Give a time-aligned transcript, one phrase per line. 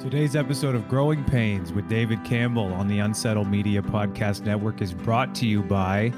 [0.00, 4.94] Today's episode of Growing Pains with David Campbell on the Unsettled Media Podcast Network is
[4.94, 6.10] brought to you by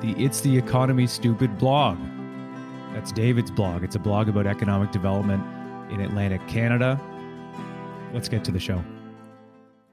[0.00, 1.98] the It's the Economy Stupid blog.
[2.92, 3.82] That's David's blog.
[3.82, 5.42] It's a blog about economic development
[5.90, 7.00] in Atlantic Canada.
[8.12, 8.84] Let's get to the show.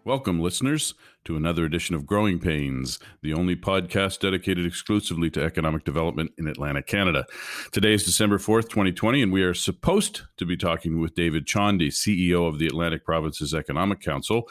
[0.03, 0.95] Welcome, listeners,
[1.25, 6.47] to another edition of Growing Pains, the only podcast dedicated exclusively to economic development in
[6.47, 7.27] Atlantic Canada.
[7.71, 11.89] Today is December 4th, 2020, and we are supposed to be talking with David Chaundy,
[11.89, 14.49] CEO of the Atlantic Provinces Economic Council,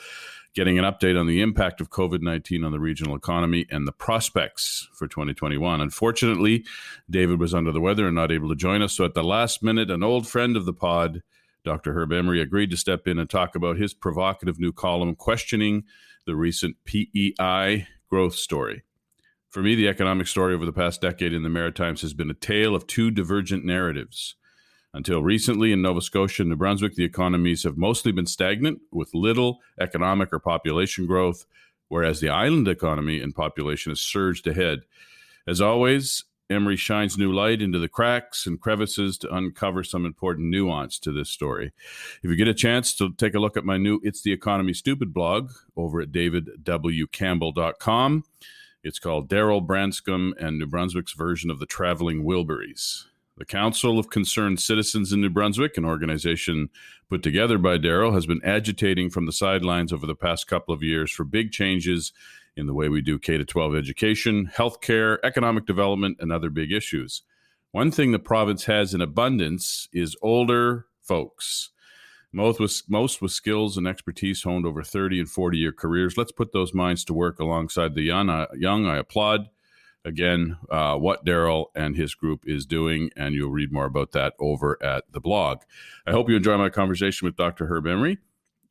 [0.55, 3.93] getting an update on the impact of COVID 19 on the regional economy and the
[3.93, 5.81] prospects for 2021.
[5.81, 6.65] Unfortunately,
[7.11, 9.65] David was under the weather and not able to join us, so at the last
[9.65, 11.23] minute, an old friend of the pod,
[11.65, 11.93] Dr.
[11.93, 15.85] Herb Emery agreed to step in and talk about his provocative new column questioning
[16.27, 18.83] the recent PEI growth story.
[19.49, 22.35] For me, the economic story over the past decade in the Maritimes has been a
[22.35, 24.37] tale of two divergent narratives.
[24.93, 29.15] Until recently, in Nova Scotia and New Brunswick, the economies have mostly been stagnant with
[29.15, 31.47] little economic or population growth,
[31.89, 34.81] whereas the island economy and population has surged ahead.
[35.47, 40.51] As always, Emery shines new light into the cracks and crevices to uncover some important
[40.51, 41.73] nuance to this story.
[42.23, 44.73] If you get a chance to take a look at my new It's the Economy
[44.73, 48.25] Stupid blog over at davidwcampbell.com,
[48.83, 53.05] it's called Daryl Branscombe and New Brunswick's version of the Traveling Wilburys.
[53.37, 56.69] The Council of Concerned Citizens in New Brunswick, an organization
[57.09, 60.83] put together by Daryl, has been agitating from the sidelines over the past couple of
[60.83, 62.13] years for big changes
[62.57, 67.23] in the way we do K 12 education, healthcare, economic development, and other big issues.
[67.73, 71.71] One thing the province has in abundance is older folks.
[72.33, 76.17] Most with, most with skills and expertise honed over 30 and 40 year careers.
[76.17, 78.31] Let's put those minds to work alongside the young.
[78.31, 79.49] I, young, I applaud
[80.05, 84.35] again uh, what Daryl and his group is doing, and you'll read more about that
[84.39, 85.59] over at the blog.
[86.07, 87.67] I hope you enjoy my conversation with Dr.
[87.67, 88.19] Herb Emery.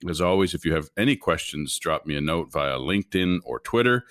[0.08, 4.06] As always, if you have any questions, drop me a note via LinkedIn or Twitter.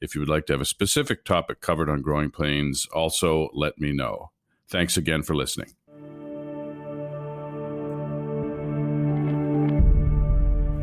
[0.00, 3.78] If you would like to have a specific topic covered on Growing Pains, also let
[3.78, 4.30] me know.
[4.68, 5.68] Thanks again for listening.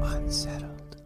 [0.04, 0.98] Unsettled.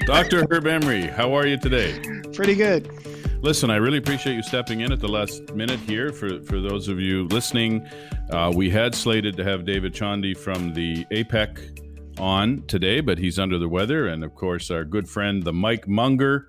[0.06, 0.46] Dr.
[0.50, 2.00] Herb Emery, how are you today?
[2.32, 2.90] Pretty good.
[3.40, 6.12] Listen, I really appreciate you stepping in at the last minute here.
[6.12, 7.86] For, for those of you listening,
[8.30, 13.38] uh, we had slated to have David Chaundy from the APEC on today, but he's
[13.38, 14.08] under the weather.
[14.08, 16.48] And of course, our good friend, the Mike Munger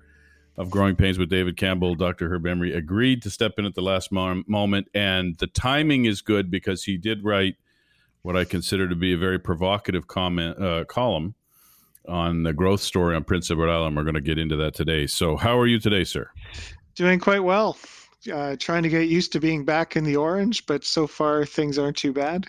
[0.56, 2.32] of Growing Pains with David Campbell, Dr.
[2.32, 4.88] Herb Emery, agreed to step in at the last mo- moment.
[4.94, 7.56] And the timing is good because he did write
[8.22, 11.34] what I consider to be a very provocative comment uh, column
[12.08, 13.96] on the growth story on Prince Edward Island.
[13.96, 15.06] We're going to get into that today.
[15.06, 16.30] So, how are you today, sir?
[16.96, 17.76] Doing quite well.
[18.32, 21.78] Uh, trying to get used to being back in the orange, but so far things
[21.78, 22.48] aren't too bad.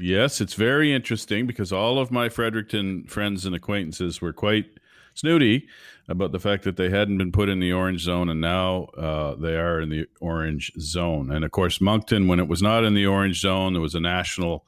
[0.00, 4.66] Yes, it's very interesting because all of my Fredericton friends and acquaintances were quite
[5.14, 5.68] snooty
[6.08, 9.34] about the fact that they hadn't been put in the orange zone and now uh,
[9.34, 11.30] they are in the orange zone.
[11.30, 14.00] And of course, Moncton, when it was not in the orange zone, there was a
[14.00, 14.64] national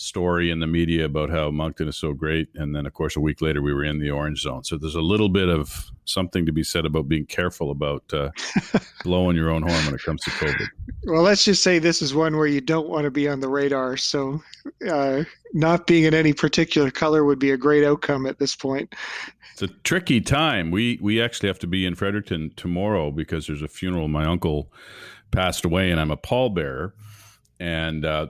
[0.00, 2.48] story in the media about how Moncton is so great.
[2.54, 4.64] And then, of course, a week later, we were in the orange zone.
[4.64, 8.30] So there's a little bit of something to be said about being careful about uh,
[9.04, 10.66] blowing your own horn when it comes to COVID.
[11.04, 13.48] Well, let's just say this is one where you don't want to be on the
[13.48, 13.98] radar.
[13.98, 14.40] So
[14.90, 18.94] uh, not being in any particular color would be a great outcome at this point.
[19.52, 20.70] It's a tricky time.
[20.70, 24.08] We we actually have to be in Fredericton tomorrow because there's a funeral.
[24.08, 24.72] My uncle
[25.30, 26.92] passed away, and I'm a pallbearer.
[27.58, 28.28] And uh,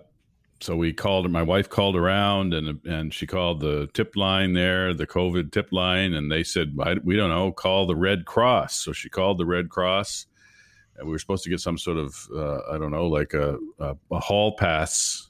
[0.61, 4.93] so we called my wife called around and and she called the tip line there
[4.93, 8.75] the covid tip line and they said we don't know call the red cross.
[8.75, 10.27] So she called the red cross
[10.97, 13.57] and we were supposed to get some sort of uh, i don't know like a,
[13.79, 15.29] a, a hall pass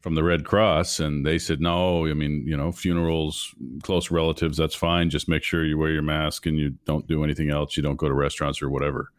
[0.00, 4.56] from the red cross and they said no i mean you know funerals close relatives
[4.56, 5.10] that's fine.
[5.10, 7.76] Just make sure you wear your mask and you don't do anything else.
[7.76, 9.10] You don't go to restaurants or whatever.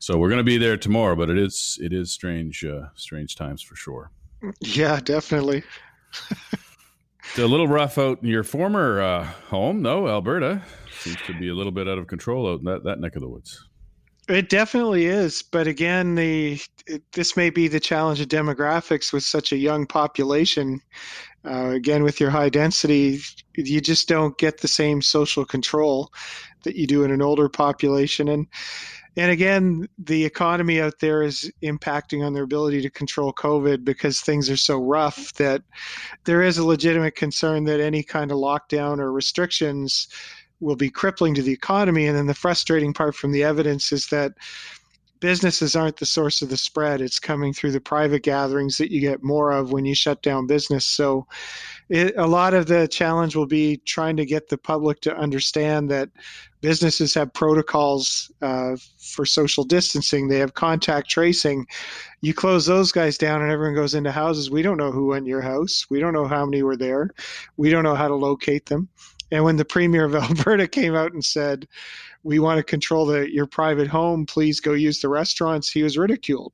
[0.00, 3.34] So we're going to be there tomorrow but it is it is strange uh, strange
[3.34, 4.12] times for sure
[4.60, 5.62] yeah, definitely.
[6.30, 10.08] it's a little rough out in your former uh, home, though.
[10.08, 10.62] Alberta
[11.00, 13.22] seems to be a little bit out of control out in that, that neck of
[13.22, 13.68] the woods.
[14.28, 19.22] It definitely is, but again, the it, this may be the challenge of demographics with
[19.22, 20.80] such a young population.
[21.46, 23.20] Uh, again, with your high density,
[23.56, 26.12] you just don't get the same social control
[26.64, 28.46] that you do in an older population, and
[29.16, 34.20] and again, the economy out there is impacting on their ability to control COVID because
[34.20, 35.62] things are so rough that
[36.24, 40.08] there is a legitimate concern that any kind of lockdown or restrictions
[40.60, 42.06] will be crippling to the economy.
[42.06, 44.32] And then the frustrating part from the evidence is that
[45.20, 47.00] businesses aren't the source of the spread.
[47.00, 50.46] It's coming through the private gatherings that you get more of when you shut down
[50.46, 50.86] business.
[50.86, 51.26] So,
[51.88, 55.90] it, a lot of the challenge will be trying to get the public to understand
[55.90, 56.10] that
[56.60, 60.28] businesses have protocols uh, for social distancing.
[60.28, 61.66] They have contact tracing.
[62.20, 64.50] You close those guys down, and everyone goes into houses.
[64.50, 65.86] We don't know who went in your house.
[65.88, 67.10] We don't know how many were there.
[67.56, 68.88] We don't know how to locate them.
[69.30, 71.66] And when the premier of Alberta came out and said,
[72.28, 74.26] "We want to control the, your private home.
[74.26, 76.52] Please go use the restaurants," he was ridiculed.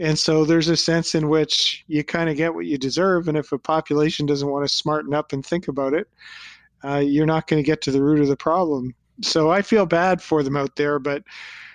[0.00, 3.28] And so there's a sense in which you kind of get what you deserve.
[3.28, 6.08] And if a population doesn't want to smarten up and think about it,
[6.82, 8.92] uh, you're not going to get to the root of the problem.
[9.22, 11.22] So I feel bad for them out there, but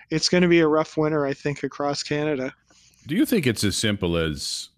[0.10, 2.54] it's going to be a rough winter, I think, across Canada.
[3.08, 4.70] Do you think it's as simple as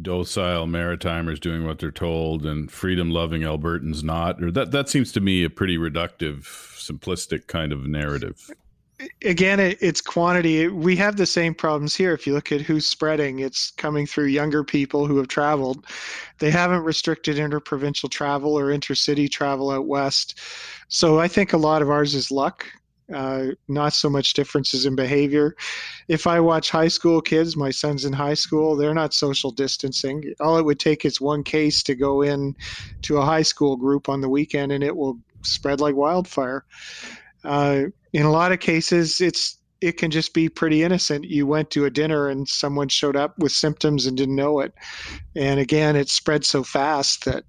[0.00, 4.42] docile Maritimers doing what they're told and freedom loving Albertans not?
[4.42, 6.46] Or that, that seems to me a pretty reductive,
[6.76, 8.50] simplistic kind of narrative.
[9.24, 10.68] Again it, it's quantity.
[10.68, 12.14] We have the same problems here.
[12.14, 15.84] If you look at who's spreading it's coming through younger people who have traveled.
[16.38, 20.40] They haven't restricted interprovincial travel or intercity travel out west.
[20.88, 22.66] So i think a lot of ours is luck
[23.12, 25.54] uh, not so much differences in behavior.
[26.08, 30.34] If I watch high school kids, my son's in high school, they're not social distancing.
[30.40, 32.54] All it would take is one case to go in
[33.02, 36.64] to a high school group on the weekend and it will spread like wildfire.
[37.44, 41.24] Uh, in a lot of cases, it's it can just be pretty innocent.
[41.24, 44.72] You went to a dinner and someone showed up with symptoms and didn't know it.
[45.34, 47.44] And again, it spread so fast that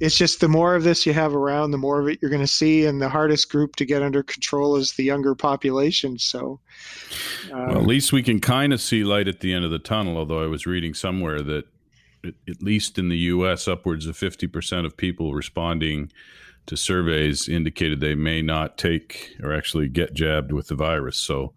[0.00, 2.42] it's just the more of this you have around, the more of it you're going
[2.42, 2.84] to see.
[2.86, 6.18] And the hardest group to get under control is the younger population.
[6.18, 6.58] So,
[7.52, 9.78] uh, well, at least we can kind of see light at the end of the
[9.78, 10.16] tunnel.
[10.16, 11.64] Although I was reading somewhere that,
[12.24, 16.10] at least in the U.S., upwards of 50% of people responding
[16.66, 21.16] to surveys indicated they may not take or actually get jabbed with the virus.
[21.16, 21.52] So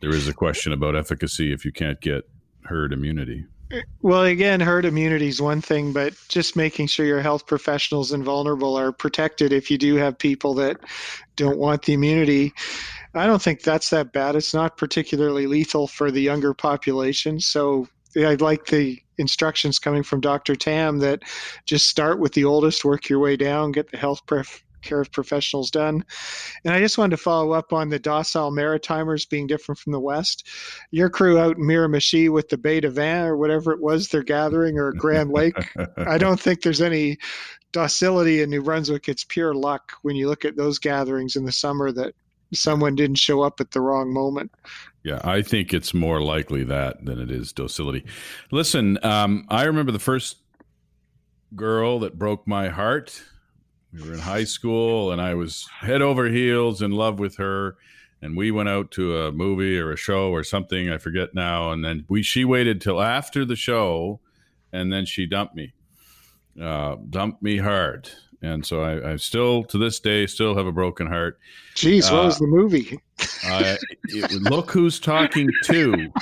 [0.00, 2.28] there is a question about efficacy if you can't get
[2.64, 3.46] herd immunity.
[4.00, 8.24] Well, again, herd immunity is one thing, but just making sure your health professionals and
[8.24, 10.78] vulnerable are protected if you do have people that
[11.36, 12.54] don't want the immunity.
[13.14, 14.36] I don't think that's that bad.
[14.36, 17.40] It's not particularly lethal for the younger population.
[17.40, 20.56] So I like the instructions coming from Dr.
[20.56, 21.22] Tam that
[21.66, 25.12] just start with the oldest, work your way down, get the health pref- care of
[25.12, 26.04] professionals done.
[26.64, 30.00] And I just wanted to follow up on the docile Maritimers being different from the
[30.00, 30.46] West.
[30.90, 34.22] Your crew out in Miramichi with the Bay du Vin or whatever it was they're
[34.22, 35.56] gathering or Grand Lake,
[35.98, 37.18] I don't think there's any
[37.72, 39.08] docility in New Brunswick.
[39.08, 42.14] It's pure luck when you look at those gatherings in the summer that
[42.52, 44.52] someone didn't show up at the wrong moment.
[45.04, 48.04] Yeah, I think it's more likely that than it is docility.
[48.50, 50.36] Listen, um, I remember the first
[51.54, 53.22] girl that broke my heart.
[53.92, 57.76] We were in high school, and I was head over heels in love with her.
[58.20, 60.90] And we went out to a movie or a show or something.
[60.90, 61.70] I forget now.
[61.70, 64.20] And then we she waited till after the show,
[64.72, 65.72] and then she dumped me.
[66.60, 68.10] Uh, dumped me hard
[68.42, 71.38] and so I, I, still to this day still have a broken heart.
[71.74, 72.98] Jeez, what uh, was the movie?
[73.44, 76.12] it, look who's talking to.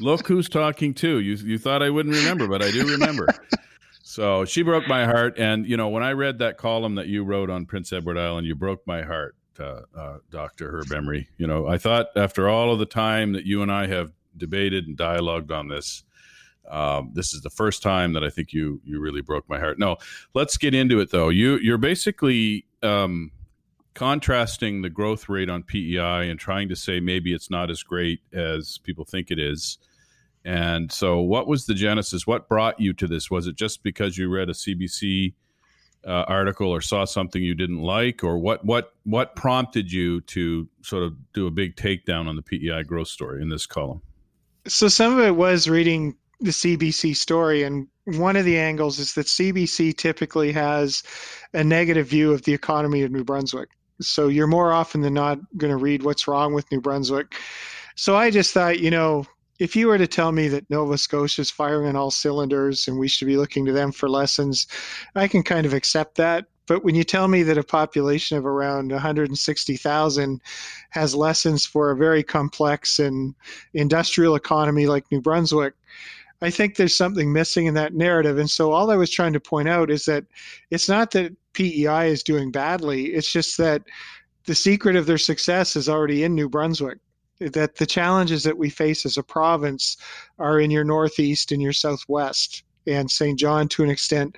[0.00, 1.20] Look who's talking to.
[1.20, 3.28] You you thought I wouldn't remember, but I do remember.
[4.02, 7.22] so she broke my heart, and you know when I read that column that you
[7.22, 11.28] wrote on Prince Edward Island, you broke my heart, uh, uh, Doctor Herb Emery.
[11.36, 14.86] You know I thought after all of the time that you and I have debated
[14.86, 16.02] and dialogued on this
[16.70, 19.78] um, this is the first time that I think you you really broke my heart.
[19.78, 19.96] No,
[20.34, 21.28] let's get into it though.
[21.28, 23.32] You you're basically um,
[23.94, 28.20] contrasting the growth rate on PEI and trying to say maybe it's not as great
[28.32, 29.78] as people think it is.
[30.44, 32.26] And so, what was the genesis?
[32.26, 33.30] What brought you to this?
[33.30, 35.34] Was it just because you read a CBC
[36.06, 38.64] uh, article or saw something you didn't like, or what?
[38.64, 43.08] What what prompted you to sort of do a big takedown on the PEI growth
[43.08, 44.00] story in this column?
[44.66, 47.62] So some of it was reading the CBC story.
[47.62, 51.02] And one of the angles is that CBC typically has
[51.52, 53.70] a negative view of the economy of New Brunswick.
[54.00, 57.36] So you're more often than not going to read what's wrong with New Brunswick.
[57.96, 59.26] So I just thought, you know,
[59.58, 62.98] if you were to tell me that Nova Scotia is firing on all cylinders and
[62.98, 64.66] we should be looking to them for lessons,
[65.14, 66.46] I can kind of accept that.
[66.66, 70.40] But when you tell me that a population of around 160,000
[70.90, 73.34] has lessons for a very complex and
[73.74, 75.74] industrial economy like New Brunswick,
[76.42, 78.38] I think there's something missing in that narrative.
[78.38, 80.24] And so all I was trying to point out is that
[80.70, 83.82] it's not that PEI is doing badly, it's just that
[84.46, 86.98] the secret of their success is already in New Brunswick.
[87.40, 89.96] That the challenges that we face as a province
[90.38, 92.64] are in your northeast and your southwest.
[92.86, 93.38] and St.
[93.38, 94.36] John to an extent.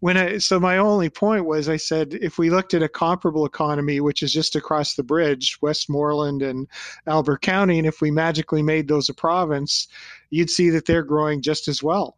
[0.00, 3.46] When I, so my only point was I said if we looked at a comparable
[3.46, 6.66] economy, which is just across the bridge, Westmorland and
[7.06, 9.88] Albert County, and if we magically made those a province,
[10.34, 12.16] you'd see that they're growing just as well.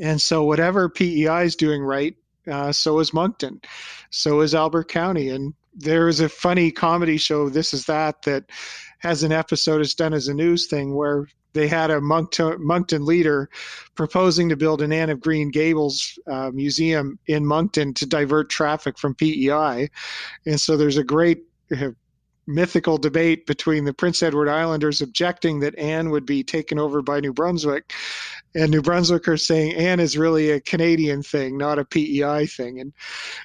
[0.00, 2.14] And so whatever PEI is doing right,
[2.50, 3.62] uh, so is Moncton,
[4.10, 8.44] so is Albert County, and there is a funny comedy show, This Is That, that
[8.98, 13.06] has an episode it's done as a news thing where they had a Moncton, Moncton
[13.06, 13.48] leader
[13.94, 18.98] proposing to build an Anne of Green Gables uh, museum in Moncton to divert traffic
[18.98, 19.88] from PEI.
[20.44, 21.90] And so there's a great uh,
[22.46, 27.20] mythical debate between the Prince Edward Islanders objecting that Anne would be taken over by
[27.20, 27.92] New Brunswick,
[28.54, 32.80] and New Brunswickers saying Anne is really a Canadian thing, not a PEI thing.
[32.80, 32.92] And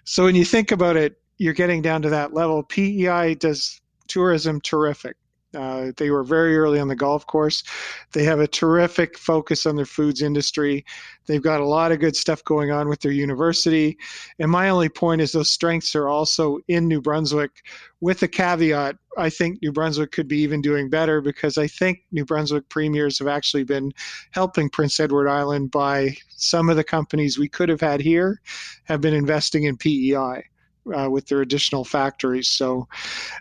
[0.04, 2.64] so when you think about it, you're getting down to that level.
[2.64, 5.16] PEI does tourism terrific.
[5.56, 7.64] Uh, they were very early on the golf course.
[8.12, 10.86] They have a terrific focus on their foods industry.
[11.26, 13.98] They've got a lot of good stuff going on with their university.
[14.38, 17.52] And my only point is those strengths are also in New Brunswick.
[18.00, 22.04] With a caveat, I think New Brunswick could be even doing better because I think
[22.12, 23.92] New Brunswick premiers have actually been
[24.32, 28.40] helping Prince Edward Island by some of the companies we could have had here
[28.84, 30.44] have been investing in PEI
[30.94, 32.48] uh, with their additional factories.
[32.48, 32.88] So,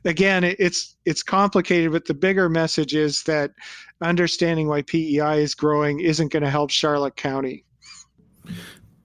[0.05, 3.52] again, it, it's it's complicated, but the bigger message is that
[4.00, 7.64] understanding why PEI is growing isn't going to help Charlotte County.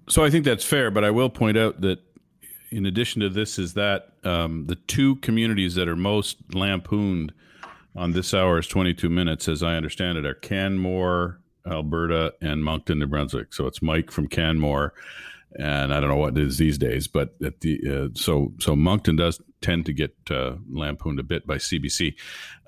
[0.10, 2.00] So I think that's fair, but I will point out that
[2.74, 7.32] in addition to this, is that um, the two communities that are most lampooned
[7.96, 13.06] on this hour's 22 minutes, as I understand it, are Canmore, Alberta, and Moncton, New
[13.06, 13.54] Brunswick.
[13.54, 14.94] So it's Mike from Canmore
[15.60, 18.76] and I don't know what it is these days, but at the uh, so so
[18.76, 22.16] Moncton does tend to get uh, lampooned a bit by CBC.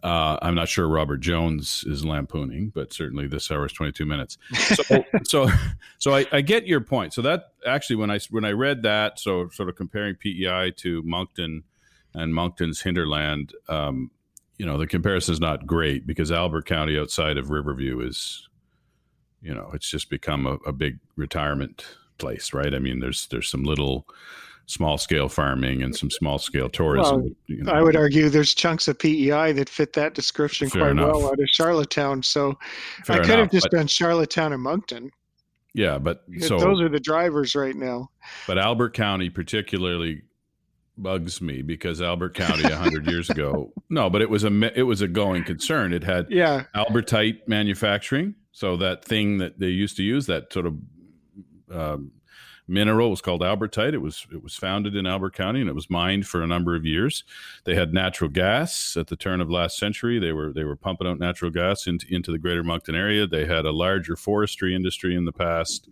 [0.04, 4.38] Uh, I'm not sure Robert Jones is lampooning, but certainly this hour is 22 minutes.
[4.54, 5.50] So so
[5.98, 7.14] so I, I, get your point.
[7.14, 11.02] So that actually when I when I read that, so sort of comparing PEI to
[11.04, 11.64] Moncton
[12.14, 14.12] and Moncton's hinterland, um,
[14.58, 18.48] you know, the comparison is not great because Albert County outside of Riverview is,
[19.42, 21.84] you know, it's just become a, a big retirement
[22.18, 22.74] place, right?
[22.74, 24.08] I mean, there's there's some little
[24.68, 27.22] small scale farming and some small scale tourism.
[27.22, 27.72] Well, you know.
[27.72, 31.16] I would argue there's chunks of PEI that fit that description Fair quite enough.
[31.16, 32.24] well out of Charlottetown.
[32.24, 32.58] So
[33.04, 35.12] Fair I could enough, have just but, done Charlottetown and Moncton.
[35.74, 38.10] Yeah, but so those are the drivers right now.
[38.48, 40.22] But Albert County particularly
[40.98, 45.02] bugs me because Albert County 100 years ago no but it was a it was
[45.02, 50.04] a going concern it had yeah Albertite manufacturing so that thing that they used to
[50.04, 50.76] use that sort of
[51.76, 52.12] um,
[52.68, 53.10] mineral.
[53.10, 53.94] Was called albertite.
[53.94, 56.76] It was it was founded in Albert County and it was mined for a number
[56.76, 57.24] of years.
[57.64, 60.20] They had natural gas at the turn of last century.
[60.20, 63.28] They were they were pumping out natural gas into into the greater Moncton area.
[63.28, 65.90] They had a larger forestry industry in the past.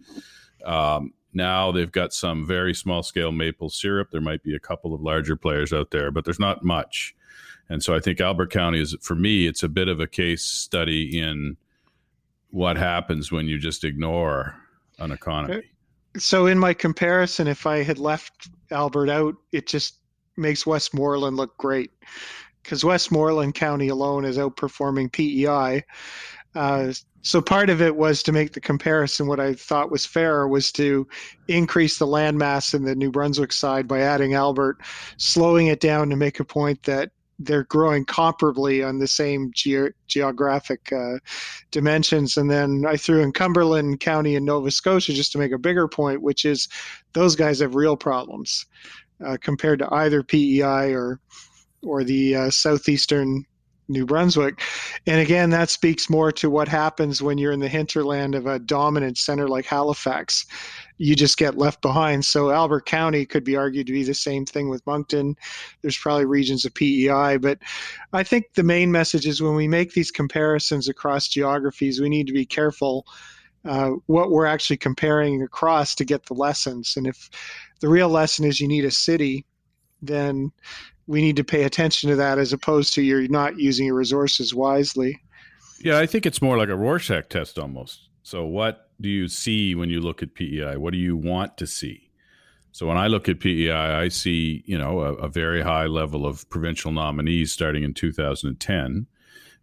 [0.65, 4.11] Um, now they've got some very small scale maple syrup.
[4.11, 7.15] There might be a couple of larger players out there, but there's not much.
[7.69, 10.43] And so I think Albert County is for me, it's a bit of a case
[10.43, 11.57] study in
[12.51, 14.55] what happens when you just ignore
[14.99, 15.63] an economy.
[16.17, 19.95] So, in my comparison, if I had left Albert out, it just
[20.37, 21.91] makes Westmorland look great
[22.61, 25.83] because Westmorland County alone is outperforming PEI.
[26.55, 26.93] Uh,
[27.23, 29.27] so part of it was to make the comparison.
[29.27, 31.07] What I thought was fair was to
[31.47, 34.79] increase the landmass in the New Brunswick side by adding Albert,
[35.17, 39.93] slowing it down to make a point that they're growing comparably on the same ge-
[40.07, 41.17] geographic uh,
[41.71, 42.37] dimensions.
[42.37, 45.87] And then I threw in Cumberland County in Nova Scotia just to make a bigger
[45.87, 46.67] point, which is
[47.13, 48.65] those guys have real problems
[49.23, 51.19] uh, compared to either PEI or
[51.81, 53.45] or the uh, southeastern
[53.89, 54.61] New Brunswick.
[55.05, 58.59] And again, that speaks more to what happens when you're in the hinterland of a
[58.59, 60.45] dominant center like Halifax.
[60.97, 62.23] You just get left behind.
[62.25, 65.35] So Albert County could be argued to be the same thing with Moncton.
[65.81, 67.59] There's probably regions of PEI, but
[68.13, 72.27] I think the main message is when we make these comparisons across geographies, we need
[72.27, 73.05] to be careful
[73.65, 76.95] uh, what we're actually comparing across to get the lessons.
[76.97, 77.29] And if
[77.79, 79.45] the real lesson is you need a city,
[80.01, 80.51] then
[81.07, 84.53] we need to pay attention to that as opposed to you're not using your resources
[84.53, 85.21] wisely.
[85.79, 88.09] Yeah, I think it's more like a Rorschach test almost.
[88.23, 90.77] So, what do you see when you look at PEI?
[90.77, 92.09] What do you want to see?
[92.71, 96.25] So, when I look at PEI, I see you know a, a very high level
[96.25, 99.07] of provincial nominees starting in 2010,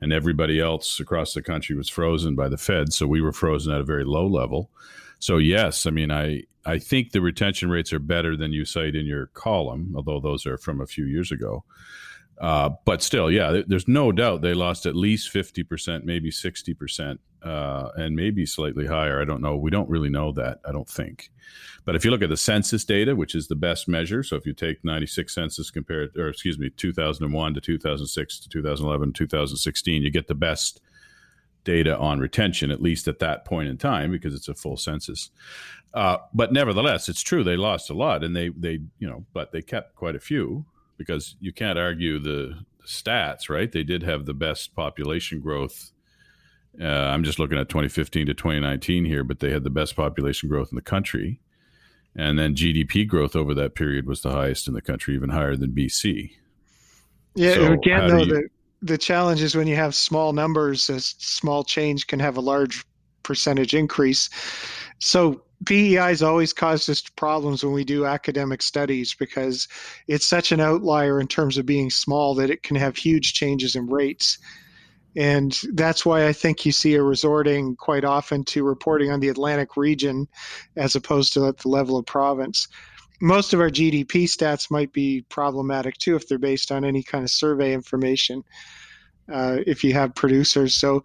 [0.01, 2.93] and everybody else across the country was frozen by the Fed.
[2.93, 4.71] So we were frozen at a very low level.
[5.19, 8.95] So yes, I mean I I think the retention rates are better than you cite
[8.95, 11.65] in your column, although those are from a few years ago.
[12.41, 17.91] Uh, but still, yeah, there's no doubt they lost at least 50%, maybe 60% uh,
[17.97, 19.21] and maybe slightly higher.
[19.21, 19.57] I don't know.
[19.57, 20.61] We don't really know that.
[20.67, 21.31] I don't think.
[21.85, 24.47] But if you look at the census data, which is the best measure, so if
[24.47, 30.11] you take 96 census compared, or excuse me, 2001 to 2006 to 2011, 2016, you
[30.11, 30.81] get the best
[31.65, 35.31] data on retention, at least at that point in time, because it's a full census.
[35.93, 39.51] Uh, but nevertheless, it's true they lost a lot, and they they you know, but
[39.53, 40.65] they kept quite a few
[40.97, 42.55] because you can't argue the
[42.87, 43.73] stats, right?
[43.73, 45.91] They did have the best population growth.
[46.81, 50.49] Uh, I'm just looking at 2015 to 2019 here, but they had the best population
[50.49, 51.41] growth in the country.
[52.17, 55.57] And then GDP growth over that period was the highest in the country, even higher
[55.57, 56.33] than BC.
[57.35, 58.49] Yeah, so again, though, you, the,
[58.83, 62.85] the challenge is when you have small numbers, a small change can have a large
[63.23, 64.29] percentage increase.
[64.99, 69.69] So PEI has always caused us problems when we do academic studies because
[70.09, 73.77] it's such an outlier in terms of being small that it can have huge changes
[73.77, 74.39] in rates.
[75.17, 79.29] And that's why I think you see a resorting quite often to reporting on the
[79.29, 80.29] Atlantic region
[80.77, 82.69] as opposed to at the level of province.
[83.21, 87.25] Most of our GDP stats might be problematic too if they're based on any kind
[87.25, 88.45] of survey information.
[89.31, 90.75] Uh, if you have producers.
[90.75, 91.05] So,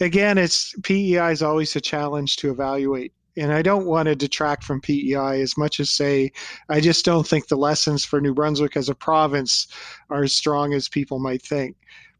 [0.00, 3.12] again, it's PEI is always a challenge to evaluate.
[3.36, 6.32] And I don't want to detract from PEI as much as say
[6.70, 9.66] I just don't think the lessons for New Brunswick as a province
[10.08, 11.76] are as strong as people might think.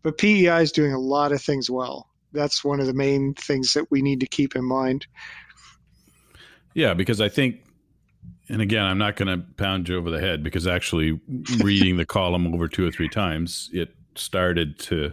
[0.07, 2.09] But PEI is doing a lot of things well.
[2.33, 5.05] That's one of the main things that we need to keep in mind.
[6.75, 7.57] Yeah, because I think,
[8.49, 11.19] and again, I'm not going to pound you over the head because actually
[11.59, 15.11] reading the column over two or three times, it started to,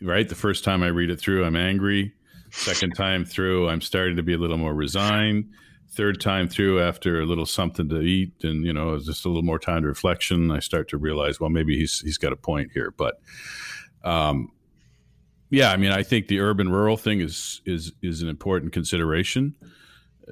[0.00, 0.28] right?
[0.28, 2.12] The first time I read it through, I'm angry.
[2.52, 5.50] Second time through, I'm starting to be a little more resigned.
[5.90, 9.42] Third time through, after a little something to eat and you know just a little
[9.42, 12.70] more time to reflection, I start to realize, well, maybe he's he's got a point
[12.72, 12.92] here.
[12.96, 13.20] But
[14.04, 14.52] um,
[15.50, 19.54] yeah, I mean, I think the urban rural thing is is is an important consideration.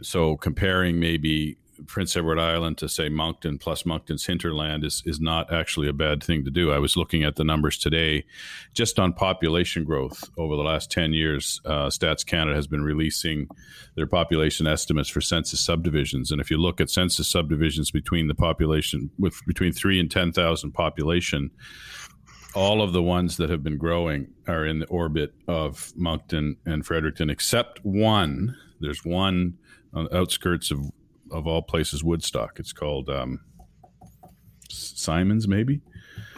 [0.02, 1.56] So comparing maybe
[1.86, 6.22] Prince Edward Island to say Moncton plus Moncton's hinterland is is not actually a bad
[6.22, 6.70] thing to do.
[6.70, 8.24] I was looking at the numbers today,
[8.74, 11.60] just on population growth over the last ten years.
[11.64, 13.48] Uh, Stats Canada has been releasing
[13.94, 18.34] their population estimates for census subdivisions, and if you look at census subdivisions between the
[18.34, 21.50] population with between three and ten thousand population,
[22.56, 26.86] all of the ones that have been growing are in the orbit of Moncton and
[26.86, 28.56] Fredericton, except one.
[28.80, 29.58] There's one
[29.92, 30.90] on the outskirts of
[31.30, 32.58] of all places, Woodstock.
[32.58, 33.40] It's called um,
[34.70, 35.82] Simonds, maybe.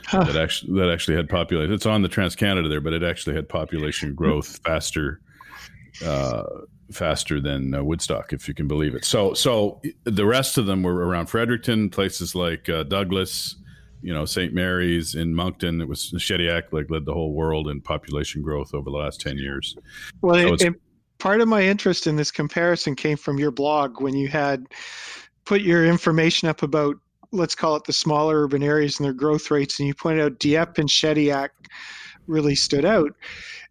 [0.06, 0.24] Huh.
[0.24, 1.72] That actually that actually had population.
[1.72, 5.20] It's on the Trans Canada there, but it actually had population growth faster,
[6.04, 6.42] uh,
[6.90, 9.04] faster than uh, Woodstock, if you can believe it.
[9.04, 13.54] So so the rest of them were around Fredericton, places like uh, Douglas,
[14.02, 14.54] you know, St.
[14.54, 15.80] Mary's in Moncton.
[15.80, 19.36] It was Shediac like led the whole world in population growth over the last ten
[19.36, 19.76] years.
[20.20, 20.74] Well, so it,
[21.18, 24.66] part of my interest in this comparison came from your blog when you had
[25.44, 26.96] put your information up about
[27.32, 30.38] let's call it the smaller urban areas and their growth rates and you pointed out
[30.38, 31.50] Dieppe and Shediac
[32.26, 33.12] really stood out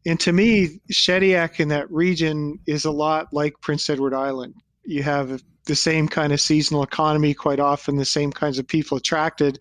[0.06, 5.04] and to me Shediac in that region is a lot like Prince Edward Island you
[5.04, 9.60] have the same kind of seasonal economy quite often the same kinds of people attracted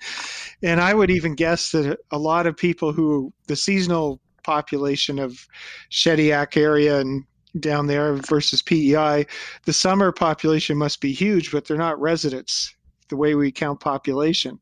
[0.62, 5.46] and I would even guess that a lot of people who the seasonal population of
[5.90, 7.24] Shediac area and
[7.60, 9.26] down there versus PEI,
[9.64, 12.74] the summer population must be huge, but they're not residents
[13.08, 14.58] the way we count population.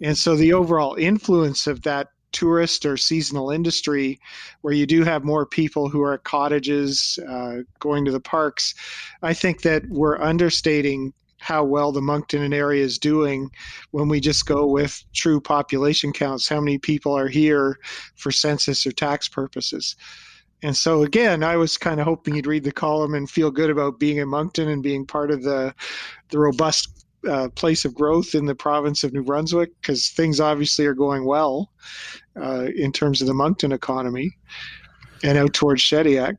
[0.00, 4.20] And so the overall influence of that tourist or seasonal industry,
[4.60, 8.74] where you do have more people who are at cottages, uh, going to the parks,
[9.22, 13.50] I think that we're understating how well the Moncton area is doing
[13.90, 17.78] when we just go with true population counts, how many people are here
[18.16, 19.94] for census or tax purposes.
[20.62, 23.68] And so again, I was kind of hoping you'd read the column and feel good
[23.68, 25.74] about being in Moncton and being part of the
[26.30, 30.86] the robust uh, place of growth in the province of New Brunswick because things obviously
[30.86, 31.70] are going well
[32.40, 34.36] uh, in terms of the Moncton economy
[35.22, 36.38] and out towards Shediac.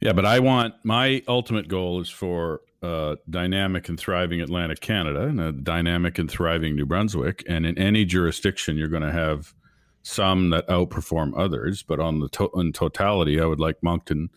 [0.00, 5.22] Yeah, but I want my ultimate goal is for uh, dynamic and thriving Atlantic Canada
[5.22, 7.44] and a dynamic and thriving New Brunswick.
[7.48, 9.54] And in any jurisdiction, you're going to have
[10.02, 14.30] some that outperform others, but on the to- in totality, I would like Moncton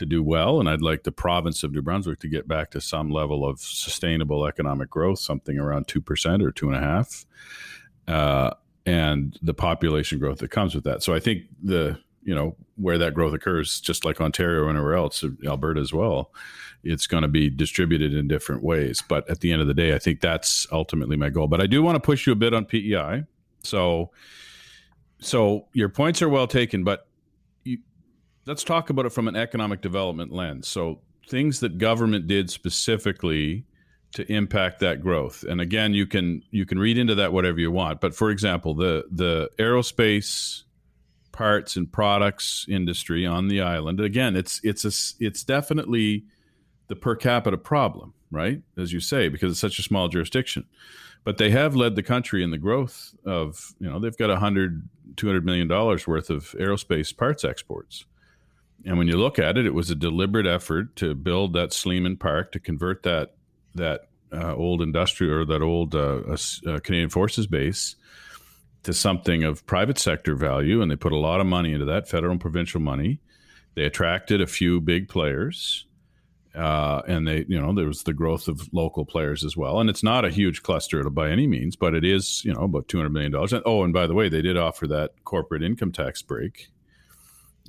[0.00, 2.80] to do well, and I'd like the province of New Brunswick to get back to
[2.80, 7.24] some level of sustainable economic growth, something around two percent or two and a half,
[8.08, 8.50] uh,
[8.84, 11.02] and the population growth that comes with that.
[11.02, 14.94] So I think the you know where that growth occurs, just like Ontario and anywhere
[14.94, 16.32] else, Alberta as well,
[16.82, 19.02] it's going to be distributed in different ways.
[19.06, 21.46] But at the end of the day, I think that's ultimately my goal.
[21.46, 23.24] But I do want to push you a bit on PEI.
[23.62, 24.10] So
[25.20, 27.06] so your points are well taken, but
[28.50, 30.66] let's talk about it from an economic development lens.
[30.66, 33.64] So things that government did specifically
[34.14, 35.44] to impact that growth.
[35.48, 38.00] And again, you can you can read into that whatever you want.
[38.00, 40.64] But for example, the the aerospace
[41.30, 44.00] parts and products industry on the island.
[44.00, 46.24] Again, it's it's a it's definitely
[46.88, 48.62] the per capita problem, right?
[48.76, 50.66] As you say, because it's such a small jurisdiction.
[51.22, 54.88] But they have led the country in the growth of, you know, they've got 100
[55.16, 58.06] 200 million dollars worth of aerospace parts exports.
[58.84, 62.16] And when you look at it, it was a deliberate effort to build that Slemon
[62.16, 63.34] Park to convert that
[63.74, 66.22] that uh, old industrial or that old uh,
[66.66, 67.96] uh, Canadian Forces base
[68.82, 72.08] to something of private sector value, and they put a lot of money into that,
[72.08, 73.20] federal and provincial money.
[73.74, 75.86] They attracted a few big players,
[76.54, 79.78] uh, and they, you know, there was the growth of local players as well.
[79.78, 82.88] And it's not a huge cluster by any means, but it is, you know, about
[82.88, 83.52] two hundred million dollars.
[83.66, 86.68] Oh, and by the way, they did offer that corporate income tax break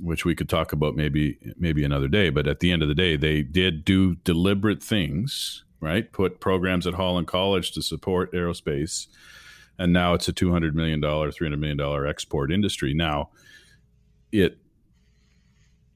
[0.01, 2.29] which we could talk about maybe maybe another day.
[2.29, 6.11] But at the end of the day, they did do deliberate things, right?
[6.11, 9.07] Put programs at Holland College to support aerospace,
[9.77, 12.93] and now it's a two hundred million dollar, three hundred million dollar export industry.
[12.93, 13.29] Now,
[14.31, 14.57] it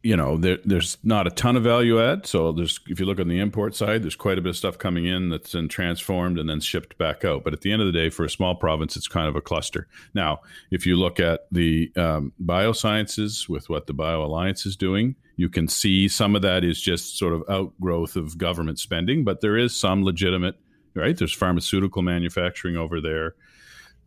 [0.06, 2.28] you know, there, there's not a ton of value add.
[2.28, 4.78] So there's, if you look on the import side, there's quite a bit of stuff
[4.78, 7.44] coming in that's then transformed and then shipped back out.
[7.44, 9.42] But at the end of the day, for a small province, it's kind of a
[9.42, 9.88] cluster.
[10.14, 15.16] Now, if you look at the um, biosciences with what the Bio Alliance is doing,
[15.38, 19.42] you can see some of that is just sort of outgrowth of government spending, but
[19.42, 20.56] there is some legitimate,
[20.94, 21.18] right?
[21.18, 23.34] There's pharmaceutical manufacturing over there.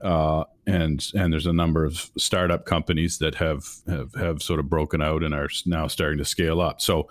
[0.01, 4.69] Uh, and and there's a number of startup companies that have, have have sort of
[4.69, 6.81] broken out and are now starting to scale up.
[6.81, 7.09] So,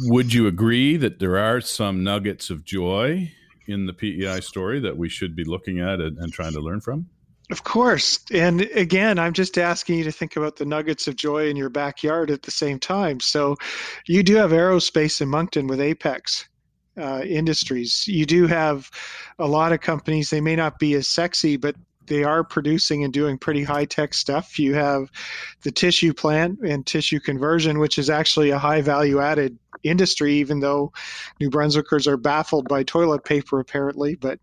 [0.00, 3.30] would you agree that there are some nuggets of joy
[3.66, 6.80] in the PEI story that we should be looking at and, and trying to learn
[6.80, 7.08] from?
[7.50, 8.18] Of course.
[8.32, 11.68] And again, I'm just asking you to think about the nuggets of joy in your
[11.68, 13.20] backyard at the same time.
[13.20, 13.56] So,
[14.06, 16.48] you do have aerospace in Moncton with Apex
[16.98, 18.06] uh, industries.
[18.06, 18.90] You do have
[19.38, 23.12] a lot of companies, they may not be as sexy, but they are producing and
[23.12, 24.58] doing pretty high tech stuff.
[24.58, 25.10] You have
[25.62, 30.60] the tissue plant and tissue conversion, which is actually a high value added industry, even
[30.60, 30.92] though
[31.40, 34.14] New Brunswickers are baffled by toilet paper, apparently.
[34.14, 34.38] But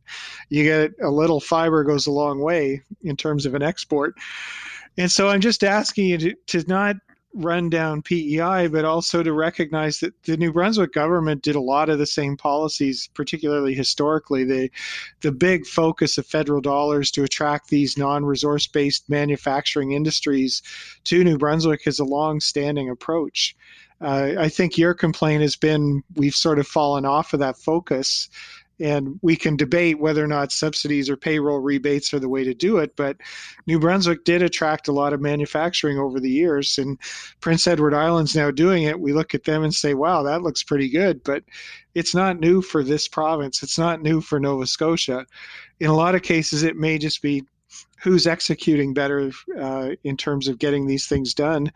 [0.50, 4.16] you get a little fiber goes a long way in terms of an export.
[4.98, 6.98] And so I'm just asking you to, to not
[7.34, 11.89] run down PEI, but also to recognize that the New Brunswick government did a lot
[11.89, 14.43] of the same policies, particularly historically.
[14.43, 14.69] The,
[15.22, 20.62] the big focus of federal dollars to attract these non resource based manufacturing industries
[21.06, 23.56] to New Brunswick is a long standing approach.
[24.02, 28.30] Uh, I think your complaint has been we've sort of fallen off of that focus
[28.84, 32.54] and we can debate whether or not subsidies or payroll rebates are the way to
[32.54, 32.98] do it.
[32.98, 33.15] But
[33.65, 37.00] New Brunswick did attract a lot of manufacturing over the years, and
[37.39, 39.00] Prince Edward Island's now doing it.
[39.00, 41.24] We look at them and say, wow, that looks pretty good.
[41.24, 41.43] But
[41.96, 45.26] it's not new for this province, it's not new for Nova Scotia.
[45.80, 47.43] In a lot of cases, it may just be
[48.02, 51.72] who's executing better uh, in terms of getting these things done.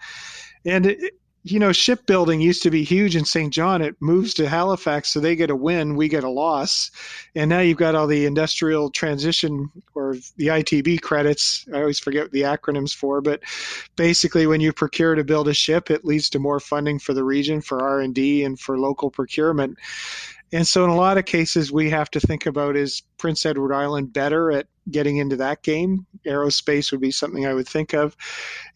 [0.65, 1.13] And it,
[1.51, 3.53] you know, shipbuilding used to be huge in St.
[3.53, 3.81] John.
[3.81, 6.91] It moves to Halifax, so they get a win, we get a loss.
[7.35, 11.65] And now you've got all the industrial transition or the ITB credits.
[11.73, 13.41] I always forget what the acronyms for, but
[13.95, 17.23] basically, when you procure to build a ship, it leads to more funding for the
[17.23, 19.77] region for R and D and for local procurement.
[20.53, 23.73] And so, in a lot of cases, we have to think about is Prince Edward
[23.73, 26.05] Island better at getting into that game?
[26.25, 28.15] Aerospace would be something I would think of.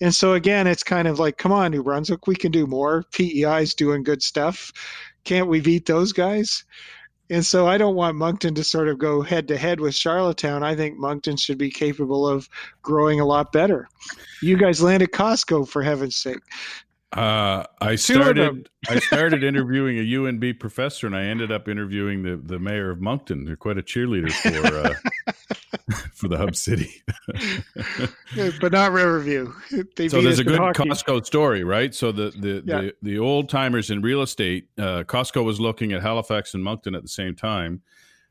[0.02, 3.04] And so, again, it's kind of like, come on, New Brunswick, we can do more.
[3.14, 4.72] PEI is doing good stuff.
[5.24, 6.66] Can't we beat those guys?
[7.30, 10.64] And so, I don't want Moncton to sort of go head to head with Charlottetown.
[10.64, 12.50] I think Moncton should be capable of
[12.82, 13.88] growing a lot better.
[14.42, 16.42] You guys landed Costco, for heaven's sake.
[17.13, 18.69] Uh, I started.
[18.89, 23.02] I started interviewing a UNB professor, and I ended up interviewing the, the mayor of
[23.02, 23.43] Moncton.
[23.43, 27.04] They're quite a cheerleader for uh, for the hub city,
[28.62, 29.52] but not Riverview.
[29.97, 30.84] They so there's a good hockey.
[30.84, 31.93] Costco story, right?
[31.93, 32.82] So the the yeah.
[32.82, 36.95] the, the, old timers in real estate, uh, Costco was looking at Halifax and Moncton
[36.95, 37.82] at the same time,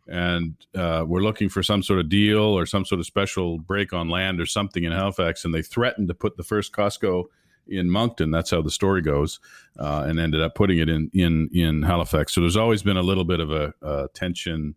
[0.08, 3.92] and uh, we're looking for some sort of deal or some sort of special break
[3.92, 7.26] on land or something in Halifax, and they threatened to put the first Costco
[7.70, 8.30] in Moncton.
[8.30, 9.40] That's how the story goes,
[9.78, 12.34] uh, and ended up putting it in in in Halifax.
[12.34, 14.74] So there's always been a little bit of a, a tension,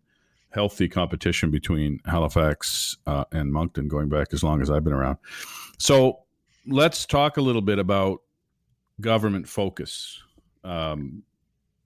[0.50, 5.18] healthy competition between Halifax uh, and Moncton going back as long as I've been around.
[5.78, 6.20] So
[6.66, 8.22] let's talk a little bit about
[9.00, 10.22] government focus.
[10.62, 11.24] Um,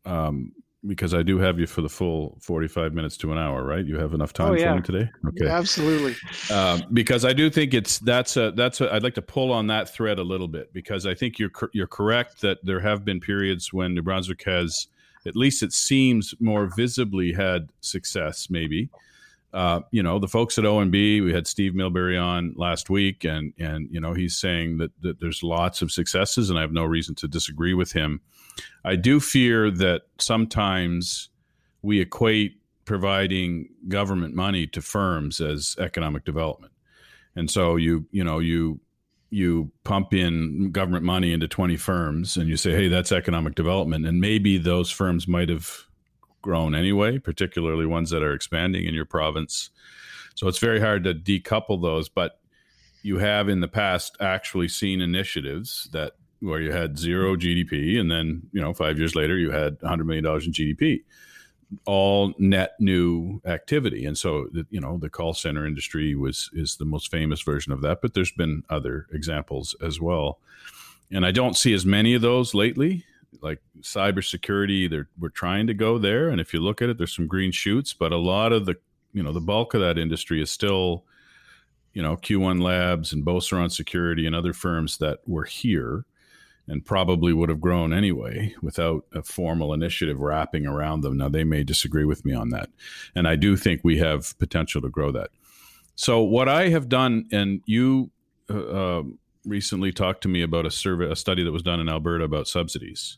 [0.05, 0.53] um,
[0.88, 3.85] because I do have you for the full 45 minutes to an hour, right?
[3.85, 4.70] You have enough time oh, yeah.
[4.70, 5.11] for me today?
[5.29, 5.46] Okay.
[5.46, 6.16] Absolutely.
[6.51, 9.66] Um, because I do think it's that's a that's a, I'd like to pull on
[9.68, 13.20] that thread a little bit because I think you're you're correct that there have been
[13.20, 14.88] periods when New Brunswick has
[15.27, 18.88] at least it seems more visibly had success maybe.
[19.53, 23.53] Uh, you know, the folks at ONB, we had Steve Milbury on last week, and
[23.59, 26.85] and you know he's saying that, that there's lots of successes, and I have no
[26.85, 28.20] reason to disagree with him.
[28.85, 31.29] I do fear that sometimes
[31.83, 36.73] we equate providing government money to firms as economic development.
[37.37, 38.81] And so you you know you
[39.31, 44.07] you pump in government money into 20 firms and you say hey that's economic development
[44.07, 45.85] and maybe those firms might have
[46.40, 49.71] grown anyway particularly ones that are expanding in your province
[50.35, 52.40] so it's very hard to decouple those but
[53.03, 58.11] you have in the past actually seen initiatives that where you had zero GDP, and
[58.11, 61.03] then you know five years later you had 100 million dollars in GDP,
[61.85, 64.05] all net new activity.
[64.05, 67.72] And so the, you know the call center industry was is the most famous version
[67.72, 70.38] of that, but there's been other examples as well.
[71.11, 73.05] And I don't see as many of those lately.
[73.42, 77.14] Like cybersecurity, they're we're trying to go there, and if you look at it, there's
[77.14, 78.77] some green shoots, but a lot of the
[79.12, 81.05] you know the bulk of that industry is still
[81.92, 86.07] you know Q1 Labs and Beauceron Security and other firms that were here
[86.68, 91.16] and probably would have grown anyway without a formal initiative wrapping around them.
[91.16, 92.68] Now, they may disagree with me on that.
[93.14, 95.31] And I do think we have potential to grow that.
[95.94, 98.11] So, what I have done, and you
[98.50, 99.02] uh, uh
[99.44, 102.46] recently talked to me about a survey, a study that was done in Alberta about
[102.46, 103.16] subsidies.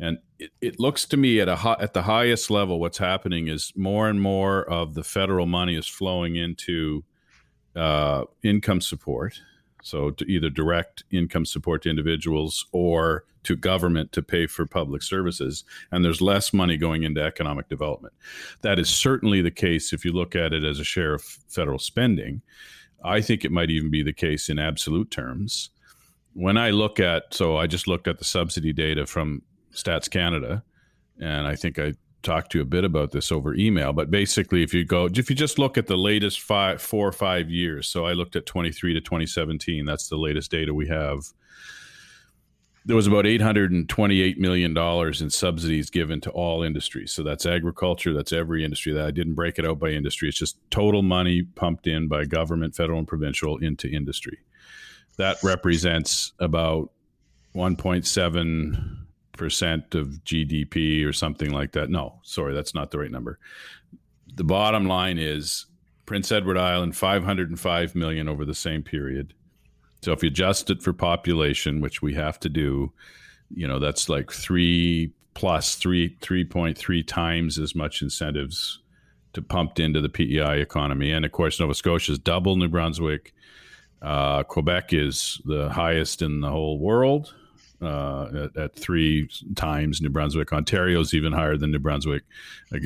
[0.00, 3.72] And it, it looks to me at a at the highest level, what's happening is
[3.76, 7.04] more and more of the federal money is flowing into
[7.76, 9.40] uh, income support
[9.82, 15.02] so, to either direct income support to individuals or to government to pay for public
[15.02, 15.64] services.
[15.90, 18.14] And there's less money going into economic development.
[18.62, 21.78] That is certainly the case if you look at it as a share of federal
[21.78, 22.42] spending.
[23.02, 25.70] I think it might even be the case in absolute terms.
[26.34, 29.42] When I look at, so I just looked at the subsidy data from
[29.74, 30.62] Stats Canada,
[31.18, 34.62] and I think I talk to you a bit about this over email, but basically,
[34.62, 37.88] if you go, if you just look at the latest five, four or five years,
[37.88, 41.24] so I looked at 23 to 2017, that's the latest data we have.
[42.86, 47.12] There was about $828 million in subsidies given to all industries.
[47.12, 48.94] So that's agriculture, that's every industry.
[48.94, 50.28] That I didn't break it out by industry.
[50.28, 54.38] It's just total money pumped in by government, federal, and provincial into industry.
[55.18, 56.90] That represents about
[57.54, 58.96] 1.7
[59.40, 61.88] percent of GDP or something like that.
[61.88, 63.38] No, sorry, that's not the right number.
[64.34, 65.64] The bottom line is
[66.04, 69.32] Prince Edward Island 505 million over the same period.
[70.02, 72.92] So if you adjust it for population, which we have to do,
[73.54, 78.80] you know, that's like 3 plus 3 3.3 times as much incentives
[79.32, 81.12] to pumped into the PEI economy.
[81.12, 83.32] And of course, Nova Scotia is double New Brunswick.
[84.02, 87.34] Uh, Quebec is the highest in the whole world
[87.82, 90.52] uh, at, at, three times New Brunswick.
[90.52, 92.22] Ontario is even higher than New Brunswick.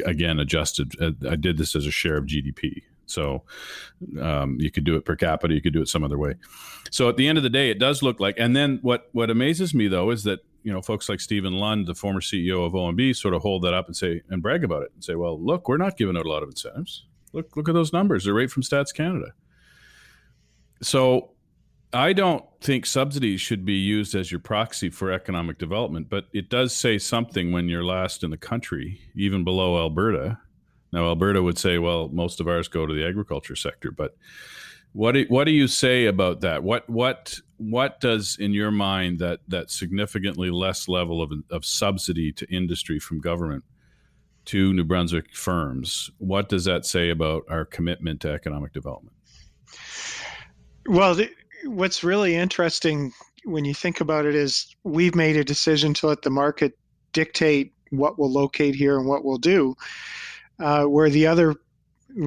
[0.04, 0.92] Again, adjusted.
[1.00, 2.82] Uh, I did this as a share of GDP.
[3.06, 3.42] So
[4.20, 5.54] um, you could do it per capita.
[5.54, 6.34] You could do it some other way.
[6.90, 8.36] So at the end of the day, it does look like.
[8.38, 11.86] And then what what amazes me though is that you know folks like Stephen Lund,
[11.86, 14.82] the former CEO of ONB, sort of hold that up and say and brag about
[14.82, 17.06] it and say, well, look, we're not giving out a lot of incentives.
[17.32, 18.24] Look look at those numbers.
[18.24, 19.32] They're right from Stats Canada.
[20.82, 21.33] So
[21.94, 26.50] I don't think subsidies should be used as your proxy for economic development, but it
[26.50, 30.40] does say something when you're last in the country, even below Alberta.
[30.92, 34.16] Now, Alberta would say, well, most of ours go to the agriculture sector, but
[34.92, 36.62] what do, what do you say about that?
[36.62, 42.30] What what what does in your mind that that significantly less level of of subsidy
[42.32, 43.64] to industry from government
[44.46, 46.10] to New Brunswick firms?
[46.18, 49.16] What does that say about our commitment to economic development?
[50.86, 51.30] Well, the,
[51.64, 53.12] what's really interesting
[53.44, 56.76] when you think about it is we've made a decision to let the market
[57.12, 59.74] dictate what we'll locate here and what we'll do,
[60.60, 61.54] uh, where the other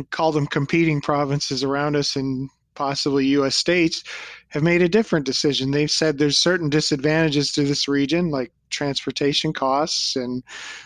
[0.09, 3.55] call them competing provinces around us and possibly U.S.
[3.55, 4.03] states
[4.49, 5.71] have made a different decision.
[5.71, 10.43] They've said there's certain disadvantages to this region, like transportation costs and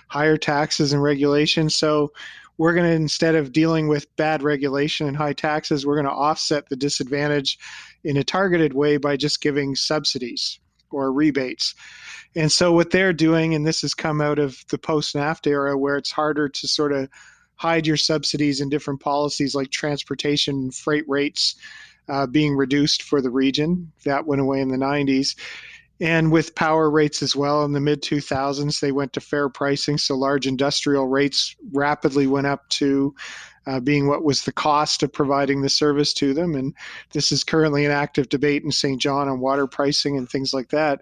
[0.07, 1.75] higher taxes and regulations.
[1.75, 2.13] So
[2.57, 6.11] we're going to instead of dealing with bad regulation and high taxes, we're going to
[6.11, 7.57] offset the disadvantage
[8.03, 10.59] in a targeted way by just giving subsidies
[10.91, 11.73] or rebates.
[12.35, 15.77] And so what they're doing, and this has come out of the post NAFTA era
[15.77, 17.09] where it's harder to sort of
[17.55, 21.55] hide your subsidies in different policies like transportation freight rates
[22.09, 23.91] uh, being reduced for the region.
[24.05, 25.35] That went away in the 90s
[26.01, 29.99] And with power rates as well in the mid 2000s, they went to fair pricing.
[29.99, 33.13] So large industrial rates rapidly went up to
[33.67, 36.55] uh, being what was the cost of providing the service to them.
[36.55, 36.73] And
[37.13, 38.99] this is currently an active debate in St.
[38.99, 41.01] John on water pricing and things like that.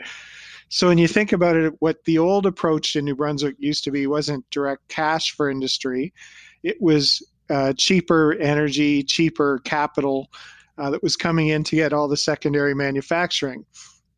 [0.68, 3.92] So when you think about it, what the old approach in New Brunswick used to
[3.92, 6.14] be wasn't direct cash for industry.
[6.62, 10.30] It was uh, cheaper energy, cheaper capital
[10.78, 13.66] uh, that was coming in to get all the secondary manufacturing.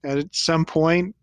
[0.04, 1.16] At some point,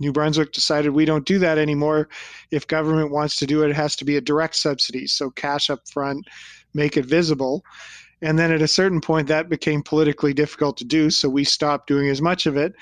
[0.00, 2.08] New Brunswick decided we don't do that anymore.
[2.50, 5.70] If government wants to do it, it has to be a direct subsidy, so cash
[5.70, 6.26] up front,
[6.72, 7.64] make it visible.
[8.22, 11.86] And then at a certain point, that became politically difficult to do, so we stopped
[11.86, 12.74] doing as much of it.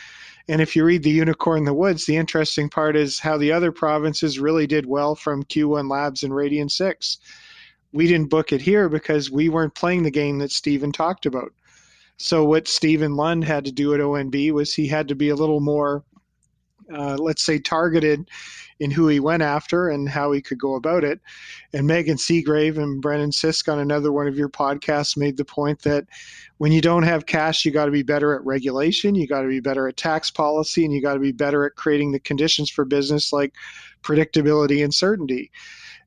[0.48, 3.52] And if you read The Unicorn in the Woods, the interesting part is how the
[3.52, 7.18] other provinces really did well from Q1 Labs and Radian6.
[7.92, 11.52] We didn't book it here because we weren't playing the game that Stephen talked about.
[12.18, 15.36] So, what Stephen Lund had to do at ONB was he had to be a
[15.36, 16.04] little more
[16.92, 18.28] uh, let's say, targeted
[18.80, 21.20] in who he went after and how he could go about it.
[21.72, 25.82] And Megan Seagrave and Brennan Sisk on another one of your podcasts made the point
[25.82, 26.06] that
[26.58, 29.48] when you don't have cash, you got to be better at regulation, you got to
[29.48, 32.70] be better at tax policy, and you got to be better at creating the conditions
[32.70, 33.54] for business like
[34.02, 35.50] predictability and certainty.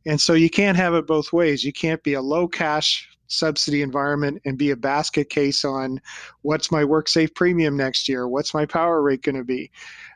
[0.05, 1.63] And so you can't have it both ways.
[1.63, 5.99] You can't be a low cash subsidy environment and be a basket case on
[6.41, 9.71] what's my WorkSafe premium next year, what's my power rate going to be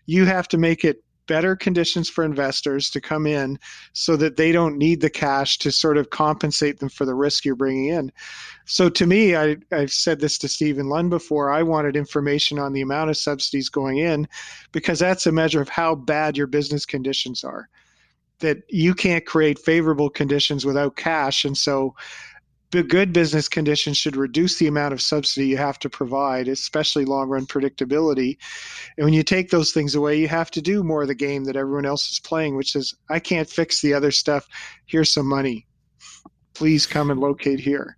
[0.09, 3.59] you have to make it better conditions for investors to come in
[3.93, 7.45] so that they don't need the cash to sort of compensate them for the risk
[7.45, 8.11] you're bringing in.
[8.65, 12.73] So to me, I, have said this to Stephen Lund before, I wanted information on
[12.73, 14.27] the amount of subsidies going in
[14.71, 17.69] because that's a measure of how bad your business conditions are.
[18.39, 21.45] That you can't create favorable conditions without cash.
[21.45, 21.93] And so
[22.71, 27.29] good business conditions should reduce the amount of subsidy you have to provide, especially long
[27.29, 28.37] run predictability.
[28.97, 31.45] And when you take those things away, you have to do more of the game
[31.45, 34.47] that everyone else is playing, which is I can't fix the other stuff.
[34.85, 35.65] Here's some money.
[36.53, 37.97] Please come and locate here.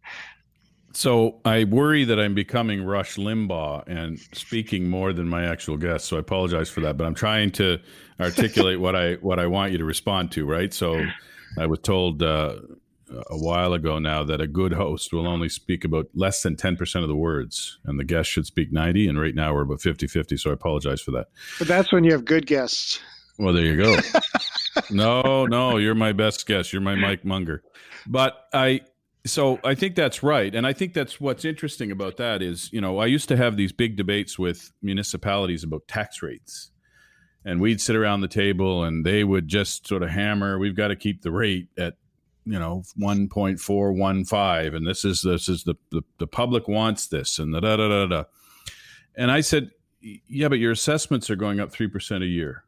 [0.94, 6.06] So I worry that I'm becoming Rush Limbaugh and speaking more than my actual guest.
[6.06, 7.80] So I apologize for that, but I'm trying to
[8.20, 10.46] articulate what I what I want you to respond to.
[10.46, 10.74] Right.
[10.74, 11.04] So
[11.58, 12.56] I was told uh,
[13.30, 17.02] a while ago now that a good host will only speak about less than 10%
[17.02, 20.40] of the words and the guest should speak 90 and right now we're about 50-50
[20.40, 21.28] so i apologize for that.
[21.60, 23.00] But that's when you have good guests.
[23.38, 23.98] Well there you go.
[24.90, 26.72] No no you're my best guest.
[26.72, 27.62] You're my mike munger.
[28.08, 28.82] But i
[29.26, 32.82] so i think that's right and i think that's what's interesting about that is you
[32.82, 36.72] know i used to have these big debates with municipalities about tax rates
[37.46, 40.88] and we'd sit around the table and they would just sort of hammer we've got
[40.88, 41.96] to keep the rate at
[42.46, 47.54] you know 1.415 and this is this is the, the the public wants this and
[47.54, 48.24] da da da da da.
[49.16, 52.64] And i said yeah but your assessments are going up 3% a year.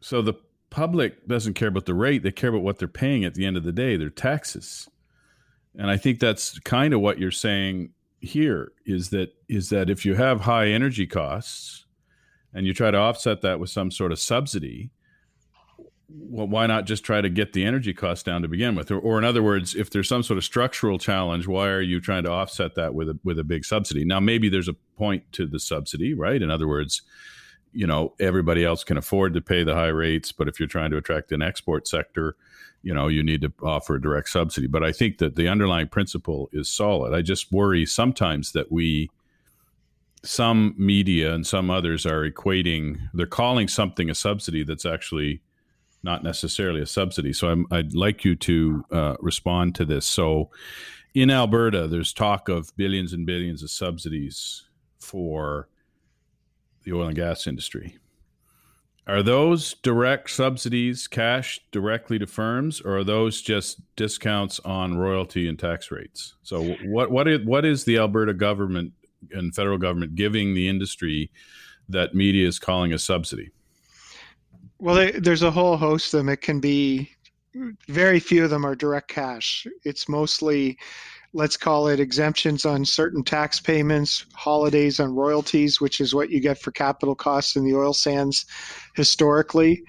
[0.00, 0.34] So the
[0.70, 3.56] public doesn't care about the rate they care about what they're paying at the end
[3.56, 4.88] of the day their taxes.
[5.76, 7.90] And i think that's kind of what you're saying
[8.20, 11.84] here is that is that if you have high energy costs
[12.54, 14.90] and you try to offset that with some sort of subsidy
[16.10, 18.90] well, why not just try to get the energy costs down to begin with?
[18.90, 22.00] Or, or, in other words, if there's some sort of structural challenge, why are you
[22.00, 24.04] trying to offset that with a with a big subsidy?
[24.04, 26.40] Now, maybe there's a point to the subsidy, right?
[26.40, 27.02] In other words,
[27.72, 30.90] you know, everybody else can afford to pay the high rates, but if you're trying
[30.90, 32.36] to attract an export sector,
[32.82, 34.66] you know, you need to offer a direct subsidy.
[34.66, 37.12] But I think that the underlying principle is solid.
[37.12, 39.10] I just worry sometimes that we
[40.24, 45.40] some media and some others are equating they're calling something a subsidy that's actually
[46.08, 47.34] not necessarily a subsidy.
[47.34, 50.06] So i would like you to uh, respond to this.
[50.06, 50.50] So
[51.14, 54.64] in Alberta, there's talk of billions and billions of subsidies
[55.00, 55.68] for
[56.84, 57.98] the oil and gas industry.
[59.06, 65.46] Are those direct subsidies cash directly to firms, or are those just discounts on royalty
[65.46, 66.36] and tax rates?
[66.42, 68.92] So, what what is, what is the Alberta government
[69.32, 71.30] and federal government giving the industry
[71.88, 73.50] that media is calling a subsidy?
[74.78, 76.28] Well, they, there's a whole host of them.
[76.28, 77.10] It can be
[77.88, 79.66] very few of them are direct cash.
[79.84, 80.78] It's mostly,
[81.32, 86.40] let's call it exemptions on certain tax payments, holidays on royalties, which is what you
[86.40, 88.46] get for capital costs in the oil sands
[88.94, 89.82] historically.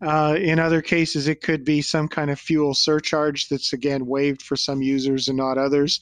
[0.00, 4.42] Uh, in other cases, it could be some kind of fuel surcharge that's again waived
[4.42, 6.00] for some users and not others.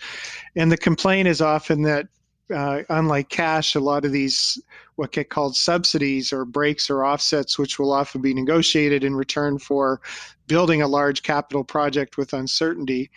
[0.56, 2.06] And the complaint is often that
[2.54, 4.60] uh, unlike cash, a lot of these
[4.96, 9.58] what get called subsidies or breaks or offsets, which will often be negotiated in return
[9.58, 10.00] for
[10.46, 13.10] building a large capital project with uncertainty.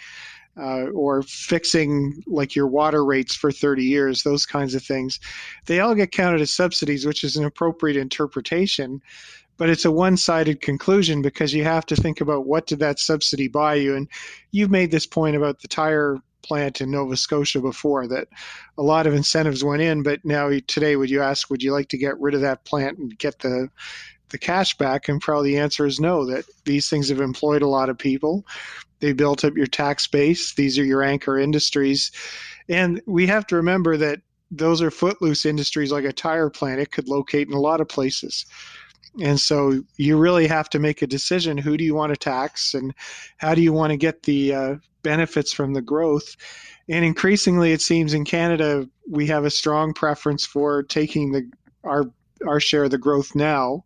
[0.58, 5.20] uh, or fixing like your water rates for 30 years, those kinds of things.
[5.66, 9.02] They all get counted as subsidies, which is an appropriate interpretation.
[9.58, 13.00] But it's a one sided conclusion because you have to think about what did that
[13.00, 13.96] subsidy buy you.
[13.96, 14.08] And
[14.52, 18.28] you've made this point about the tire plant in Nova Scotia before that
[18.78, 21.90] a lot of incentives went in, but now today, would you ask, would you like
[21.90, 23.70] to get rid of that plant and get the
[24.30, 25.10] the cash back?
[25.10, 26.26] And probably the answer is no.
[26.26, 28.46] That these things have employed a lot of people.
[29.00, 30.54] They built up your tax base.
[30.54, 32.12] These are your anchor industries,
[32.70, 34.22] and we have to remember that
[34.52, 36.80] those are footloose industries like a tire plant.
[36.80, 38.46] It could locate in a lot of places.
[39.22, 42.74] And so you really have to make a decision who do you want to tax
[42.74, 42.94] and
[43.38, 46.36] how do you want to get the uh, benefits from the growth.
[46.90, 51.50] And increasingly, it seems in Canada, we have a strong preference for taking the
[51.84, 52.06] our
[52.48, 53.86] our share of the growth now.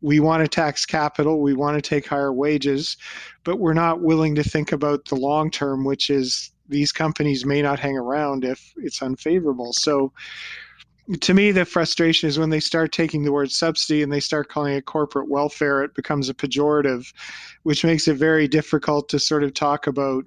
[0.00, 2.96] We want to tax capital, we want to take higher wages,
[3.44, 7.60] but we're not willing to think about the long term, which is these companies may
[7.60, 9.72] not hang around if it's unfavorable.
[9.72, 10.12] So
[11.18, 14.48] to me, the frustration is when they start taking the word subsidy and they start
[14.48, 17.12] calling it corporate welfare, it becomes a pejorative,
[17.64, 20.24] which makes it very difficult to sort of talk about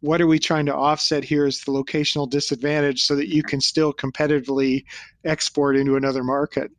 [0.00, 3.60] what are we trying to offset here as the locational disadvantage so that you can
[3.60, 4.84] still competitively
[5.24, 6.70] export into another market.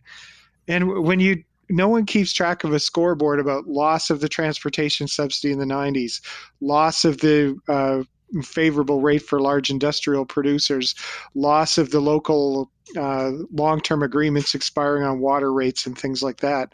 [0.67, 5.07] And when you no one keeps track of a scoreboard about loss of the transportation
[5.07, 6.21] subsidy in the 90s,
[6.61, 8.03] loss of the uh,
[8.43, 10.95] favorable rate for large industrial producers,
[11.33, 16.37] loss of the local uh, long term agreements expiring on water rates and things like
[16.37, 16.73] that.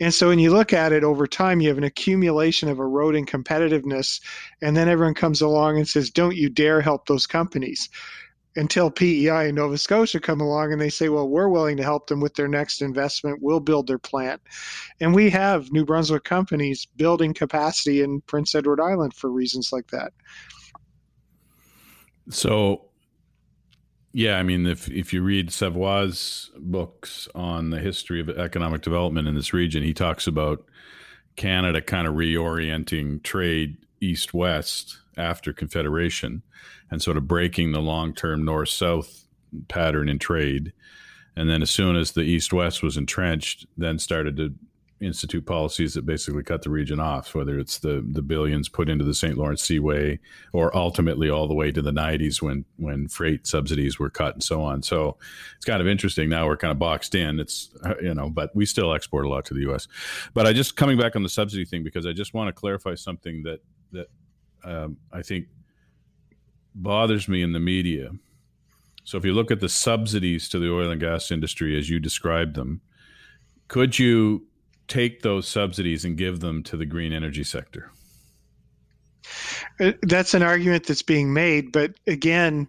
[0.00, 3.26] And so when you look at it over time, you have an accumulation of eroding
[3.26, 4.20] competitiveness,
[4.60, 7.88] and then everyone comes along and says, Don't you dare help those companies.
[8.56, 12.06] Until PEI and Nova Scotia come along and they say, Well, we're willing to help
[12.06, 13.40] them with their next investment.
[13.42, 14.40] We'll build their plant.
[15.00, 19.88] And we have New Brunswick companies building capacity in Prince Edward Island for reasons like
[19.88, 20.12] that.
[22.30, 22.86] So,
[24.12, 29.28] yeah, I mean, if if you read Savoie's books on the history of economic development
[29.28, 30.64] in this region, he talks about
[31.36, 36.42] Canada kind of reorienting trade east west after Confederation
[36.90, 39.26] and sort of breaking the long term north south
[39.68, 40.72] pattern in trade.
[41.36, 44.54] And then as soon as the east west was entrenched, then started to
[45.04, 49.04] institute policies that basically cut the region off, whether it's the the billions put into
[49.04, 49.36] the St.
[49.36, 50.18] Lawrence Seaway
[50.52, 54.42] or ultimately all the way to the 90s when when freight subsidies were cut and
[54.42, 54.82] so on.
[54.82, 55.16] So
[55.56, 56.28] it's kind of interesting.
[56.28, 57.38] Now we're kind of boxed in.
[57.38, 57.70] It's
[58.02, 59.86] you know, but we still export a lot to the U.S.
[60.32, 62.94] But I just coming back on the subsidy thing because I just want to clarify
[62.94, 63.60] something that
[63.92, 64.08] that
[64.64, 65.46] um, I think
[66.74, 68.10] bothers me in the media.
[69.04, 72.00] So if you look at the subsidies to the oil and gas industry as you
[72.00, 72.80] described them,
[73.68, 74.46] could you
[74.88, 77.90] take those subsidies and give them to the green energy sector?
[79.80, 82.68] Uh, that's an argument that's being made, but again,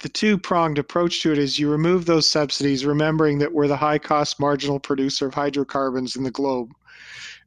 [0.00, 3.76] the two pronged approach to it is you remove those subsidies, remembering that we're the
[3.76, 6.72] high cost marginal producer of hydrocarbons in the globe.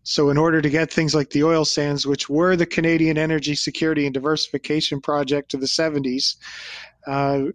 [0.04, 3.56] So, in order to get things like the oil sands, which were the Canadian Energy
[3.56, 6.38] Security and Diversification Project of the 70s,
[7.08, 7.46] uh,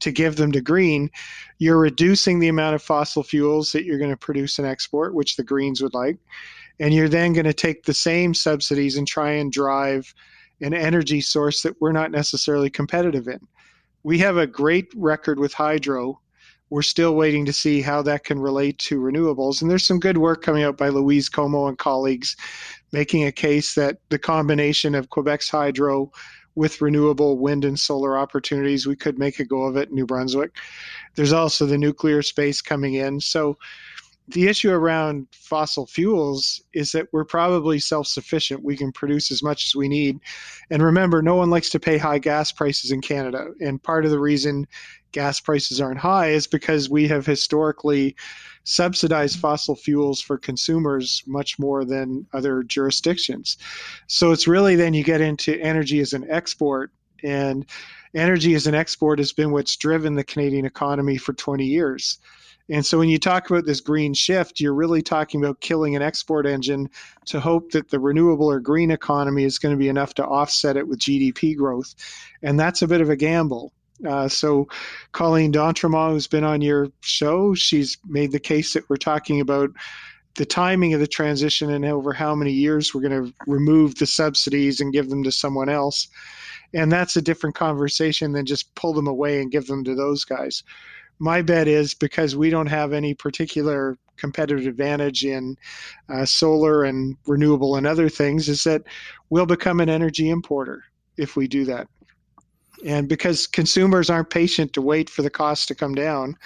[0.00, 1.10] to give them to green,
[1.58, 5.36] you're reducing the amount of fossil fuels that you're going to produce and export, which
[5.36, 6.18] the Greens would like.
[6.80, 10.12] And you're then going to take the same subsidies and try and drive
[10.60, 13.40] an energy source that we're not necessarily competitive in.
[14.02, 16.20] We have a great record with hydro.
[16.70, 19.62] We're still waiting to see how that can relate to renewables.
[19.62, 22.36] And there's some good work coming out by Louise Comeau and colleagues
[22.92, 26.10] making a case that the combination of Quebec's hydro
[26.56, 30.06] with renewable wind and solar opportunities, we could make a go of it in New
[30.06, 30.56] Brunswick.
[31.14, 33.20] There's also the nuclear space coming in.
[33.20, 33.58] So
[34.28, 38.64] the issue around fossil fuels is that we're probably self sufficient.
[38.64, 40.18] We can produce as much as we need.
[40.70, 43.48] And remember, no one likes to pay high gas prices in Canada.
[43.60, 44.66] And part of the reason
[45.12, 48.16] gas prices aren't high is because we have historically
[48.64, 53.56] subsidized fossil fuels for consumers much more than other jurisdictions.
[54.08, 56.90] So it's really then you get into energy as an export.
[57.22, 57.64] And
[58.14, 62.18] energy as an export has been what's driven the Canadian economy for 20 years.
[62.68, 66.02] And so when you talk about this green shift, you're really talking about killing an
[66.02, 66.90] export engine
[67.26, 70.76] to hope that the renewable or green economy is going to be enough to offset
[70.76, 71.94] it with GDP growth.
[72.42, 73.72] And that's a bit of a gamble.
[74.06, 74.68] Uh, so,
[75.12, 79.70] Colleen d'Entremont, who's been on your show, she's made the case that we're talking about
[80.34, 84.06] the timing of the transition and over how many years we're going to remove the
[84.06, 86.08] subsidies and give them to someone else.
[86.74, 90.24] And that's a different conversation than just pull them away and give them to those
[90.24, 90.62] guys
[91.18, 95.56] my bet is because we don't have any particular competitive advantage in
[96.08, 98.82] uh, solar and renewable and other things, is that
[99.30, 100.84] we'll become an energy importer
[101.16, 101.88] if we do that.
[102.84, 106.36] And because consumers aren't patient to wait for the cost to come down,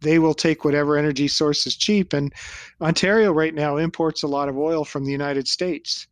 [0.00, 2.12] they will take whatever energy source is cheap.
[2.12, 2.32] And
[2.80, 6.06] Ontario right now imports a lot of oil from the United States.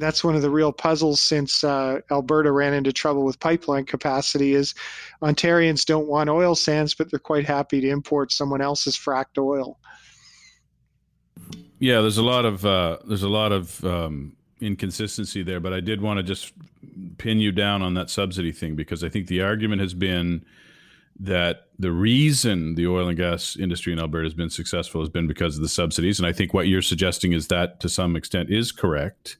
[0.00, 4.54] That's one of the real puzzles since uh, Alberta ran into trouble with pipeline capacity.
[4.54, 4.74] Is
[5.22, 9.78] Ontarians don't want oil sands, but they're quite happy to import someone else's fracked oil.
[11.78, 15.80] Yeah, there's a lot of uh, there's a lot of um, inconsistency there, but I
[15.80, 16.52] did want to just
[17.18, 20.44] pin you down on that subsidy thing because I think the argument has been
[21.18, 25.26] that the reason the oil and gas industry in Alberta has been successful has been
[25.26, 26.18] because of the subsidies.
[26.18, 29.36] And I think what you're suggesting is that to some extent is correct.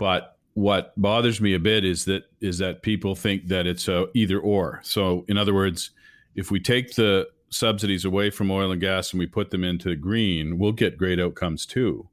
[0.00, 4.06] But what bothers me a bit is that is that people think that it's a
[4.14, 4.80] either or.
[4.82, 5.90] So in other words,
[6.34, 9.94] if we take the subsidies away from oil and gas and we put them into
[9.96, 12.08] green, we'll get great outcomes too.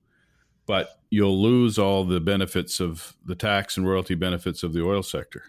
[0.65, 5.01] But you'll lose all the benefits of the tax and royalty benefits of the oil
[5.01, 5.43] sector.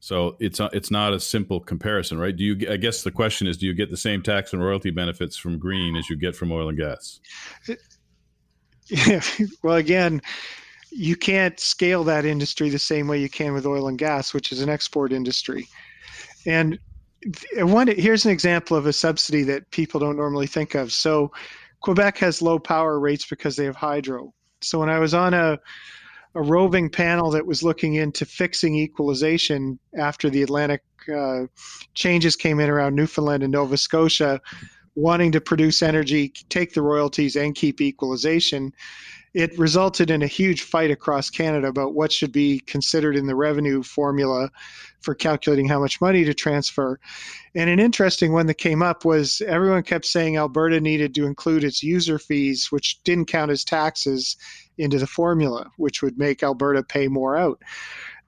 [0.00, 2.34] So it's a, it's not a simple comparison, right?
[2.34, 2.72] Do you?
[2.72, 5.58] I guess the question is, do you get the same tax and royalty benefits from
[5.58, 7.20] green as you get from oil and gas?
[9.62, 10.22] Well, again,
[10.96, 14.50] you can't scale that industry the same way you can with oil and gas, which
[14.50, 15.68] is an export industry.
[16.46, 16.78] And
[17.58, 20.92] one here's an example of a subsidy that people don't normally think of.
[20.92, 21.32] So
[21.80, 24.32] Quebec has low power rates because they have hydro.
[24.62, 25.58] So when I was on a
[26.34, 30.82] a roving panel that was looking into fixing equalization after the Atlantic
[31.14, 31.44] uh,
[31.94, 34.38] changes came in around Newfoundland and Nova Scotia,
[34.96, 38.72] wanting to produce energy, take the royalties, and keep equalization.
[39.34, 43.34] It resulted in a huge fight across Canada about what should be considered in the
[43.34, 44.50] revenue formula
[45.00, 46.98] for calculating how much money to transfer.
[47.54, 51.64] And an interesting one that came up was everyone kept saying Alberta needed to include
[51.64, 54.36] its user fees, which didn't count as taxes,
[54.78, 57.62] into the formula, which would make Alberta pay more out.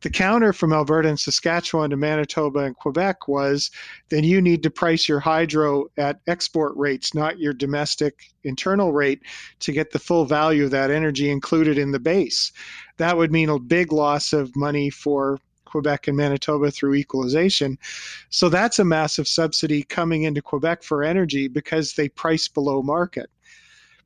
[0.01, 3.71] The counter from Alberta and Saskatchewan to Manitoba and Quebec was
[4.11, 9.23] then you need to price your hydro at export rates, not your domestic internal rate,
[9.61, 12.53] to get the full value of that energy included in the base.
[12.99, 17.77] That would mean a big loss of money for Quebec and Manitoba through equalization.
[18.31, 23.31] So that's a massive subsidy coming into Quebec for energy because they price below market.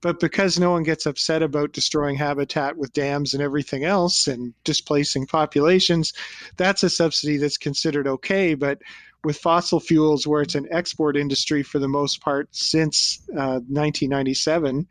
[0.02, 4.52] But because no one gets upset about destroying habitat with dams and everything else and
[4.64, 6.12] displacing populations,
[6.56, 8.54] that's a subsidy that's considered okay.
[8.54, 8.82] But
[9.24, 14.86] with fossil fuels, where it's an export industry for the most part since uh, 1997,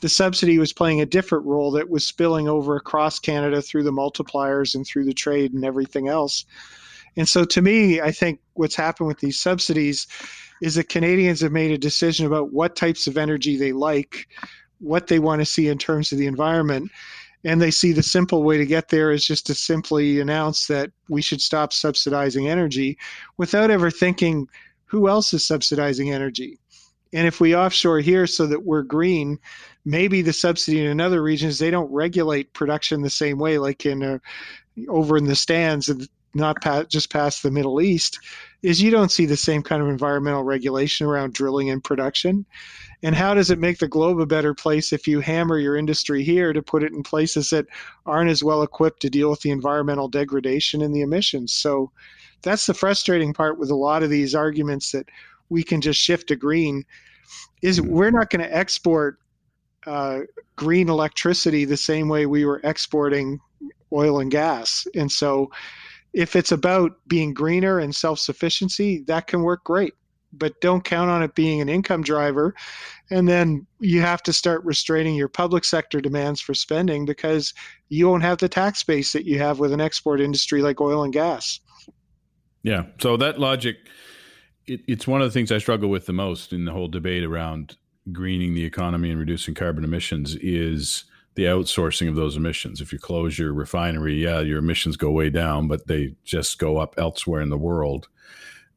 [0.00, 3.90] the subsidy was playing a different role that was spilling over across Canada through the
[3.90, 6.44] multipliers and through the trade and everything else.
[7.16, 10.06] And so, to me, I think what's happened with these subsidies
[10.62, 14.28] is that Canadians have made a decision about what types of energy they like,
[14.78, 16.88] what they want to see in terms of the environment.
[17.44, 20.92] And they see the simple way to get there is just to simply announce that
[21.08, 22.96] we should stop subsidizing energy
[23.36, 24.46] without ever thinking
[24.84, 26.60] who else is subsidizing energy.
[27.12, 29.40] And if we offshore here so that we're green,
[29.84, 34.04] maybe the subsidy in other regions they don't regulate production the same way, like in
[34.04, 34.18] uh,
[34.88, 38.18] over in the stands and not just past the Middle East
[38.62, 42.46] is you don't see the same kind of environmental regulation around drilling and production.
[43.02, 46.22] And how does it make the globe a better place if you hammer your industry
[46.22, 47.66] here to put it in places that
[48.06, 51.52] aren't as well equipped to deal with the environmental degradation and the emissions?
[51.52, 51.90] So
[52.42, 55.08] that's the frustrating part with a lot of these arguments that
[55.48, 56.84] we can just shift to green
[57.60, 59.18] is we're not going to export
[59.86, 60.20] uh,
[60.56, 63.40] green electricity the same way we were exporting
[63.92, 64.86] oil and gas.
[64.94, 65.50] And so
[66.12, 69.94] if it's about being greener and self sufficiency, that can work great.
[70.34, 72.54] But don't count on it being an income driver.
[73.10, 77.52] And then you have to start restraining your public sector demands for spending because
[77.90, 81.04] you won't have the tax base that you have with an export industry like oil
[81.04, 81.60] and gas.
[82.62, 82.86] Yeah.
[83.00, 83.76] So that logic,
[84.66, 87.24] it, it's one of the things I struggle with the most in the whole debate
[87.24, 87.76] around
[88.10, 91.04] greening the economy and reducing carbon emissions is
[91.34, 92.80] the outsourcing of those emissions.
[92.80, 96.78] If you close your refinery, yeah, your emissions go way down, but they just go
[96.78, 98.08] up elsewhere in the world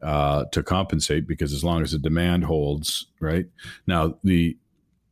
[0.01, 3.47] uh, to compensate because as long as the demand holds, right?
[3.87, 4.57] Now, the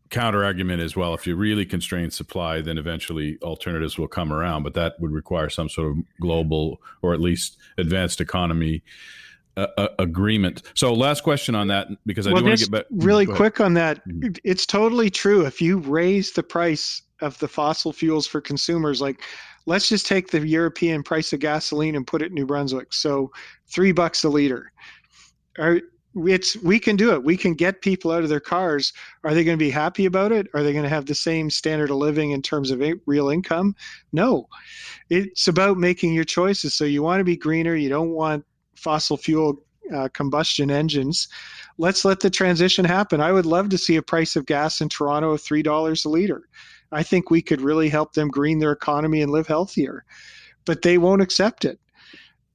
[0.10, 4.64] counter argument is well, if you really constrain supply, then eventually alternatives will come around,
[4.64, 8.84] but that would require some sort of global or at least advanced economy.
[9.56, 10.64] Uh, agreement.
[10.74, 12.86] So, last question on that, because I well, do want to get back.
[12.90, 14.32] Really quick on that, mm-hmm.
[14.44, 15.46] it's totally true.
[15.46, 19.02] If you raise the price of the fossil fuels for consumers.
[19.02, 19.22] Like,
[19.66, 22.94] let's just take the European price of gasoline and put it in New Brunswick.
[22.94, 23.32] So,
[23.68, 24.72] three bucks a liter.
[25.58, 25.80] Are,
[26.16, 27.24] it's we can do it.
[27.24, 28.94] We can get people out of their cars.
[29.24, 30.48] Are they going to be happy about it?
[30.54, 33.76] Are they going to have the same standard of living in terms of real income?
[34.12, 34.48] No.
[35.10, 36.76] It's about making your choices.
[36.76, 37.76] So you want to be greener.
[37.76, 38.46] You don't want
[38.76, 39.64] fossil fuel
[39.94, 41.28] uh, combustion engines.
[41.78, 43.20] Let's let the transition happen.
[43.20, 46.48] I would love to see a price of gas in Toronto of $3 a liter.
[46.94, 50.06] I think we could really help them green their economy and live healthier.
[50.66, 51.80] But they won't accept it.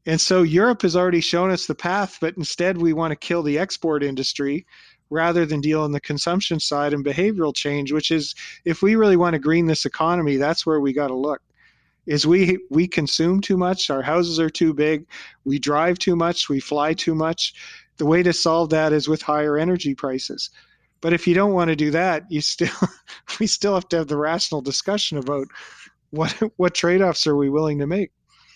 [0.07, 3.43] And so Europe has already shown us the path, but instead we want to kill
[3.43, 4.65] the export industry
[5.11, 8.35] rather than deal on the consumption side and behavioral change, which is
[8.65, 11.43] if we really want to green this economy, that's where we got to look.
[12.07, 15.07] Is we we consume too much, our houses are too big,
[15.45, 17.53] we drive too much, we fly too much.
[17.99, 20.49] The way to solve that is with higher energy prices.
[21.01, 22.89] But if you don't want to do that, you still
[23.41, 25.49] we still have to have the rational discussion about
[26.11, 28.11] what what trade-offs are we willing to make.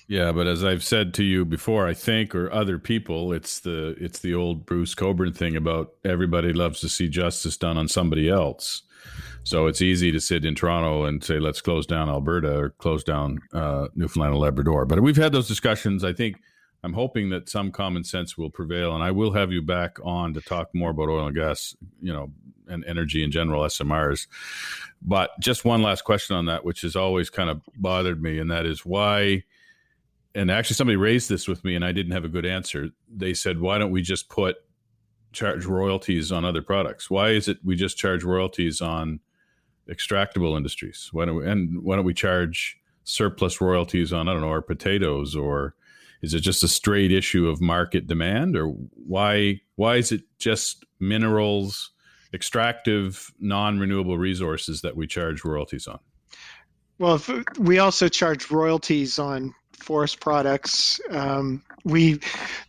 [0.08, 3.94] Yeah, but as I've said to you before, I think or other people, it's the
[3.98, 8.28] it's the old Bruce Cockburn thing about everybody loves to see justice done on somebody
[8.28, 8.82] else.
[9.44, 13.02] So it's easy to sit in Toronto and say, let's close down Alberta or close
[13.02, 14.84] down uh, Newfoundland and Labrador.
[14.84, 16.04] But we've had those discussions.
[16.04, 16.36] I think
[16.84, 20.34] I'm hoping that some common sense will prevail, and I will have you back on
[20.34, 22.32] to talk more about oil and gas, you know,
[22.66, 24.26] and energy in general, SMRs.
[25.00, 28.50] But just one last question on that, which has always kind of bothered me, and
[28.50, 29.44] that is why.
[30.34, 32.88] And actually, somebody raised this with me, and I didn't have a good answer.
[33.08, 34.56] They said, "Why don't we just put
[35.32, 37.10] charge royalties on other products?
[37.10, 39.20] Why is it we just charge royalties on
[39.88, 41.10] extractable industries?
[41.12, 44.62] Why don't we, and why don't we charge surplus royalties on I don't know our
[44.62, 45.74] potatoes or
[46.22, 50.84] is it just a straight issue of market demand or why why is it just
[51.00, 51.90] minerals
[52.32, 55.98] extractive non-renewable resources that we charge royalties on?
[56.98, 57.20] Well
[57.58, 61.00] we also charge royalties on forest products.
[61.10, 62.20] Um, we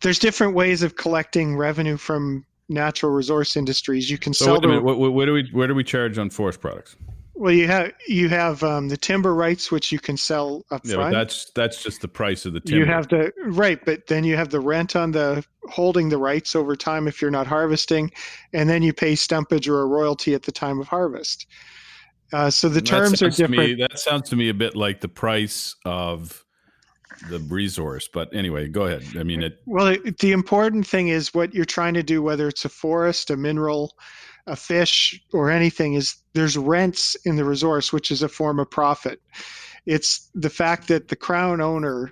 [0.01, 4.09] there's different ways of collecting revenue from natural resource industries.
[4.09, 6.17] You can so sell wait a minute, what, what, do we where do we charge
[6.17, 6.95] on forest products
[7.35, 10.95] well, you have you have um, the timber rights, which you can sell up yeah,
[10.95, 11.13] front.
[11.13, 12.79] that's that's just the price of the timber.
[12.79, 16.55] You have the right, but then you have the rent on the holding the rights
[16.55, 18.11] over time if you're not harvesting,
[18.53, 21.47] and then you pay stumpage or a royalty at the time of harvest.
[22.31, 23.57] Uh, so the terms are different.
[23.57, 26.43] Me, that sounds to me a bit like the price of
[27.29, 28.09] the resource.
[28.11, 29.03] But anyway, go ahead.
[29.17, 29.59] I mean, it.
[29.65, 33.31] Well, it, the important thing is what you're trying to do, whether it's a forest,
[33.31, 33.93] a mineral,
[34.47, 38.69] a fish or anything is there's rents in the resource, which is a form of
[38.69, 39.21] profit.
[39.85, 42.11] It's the fact that the crown owner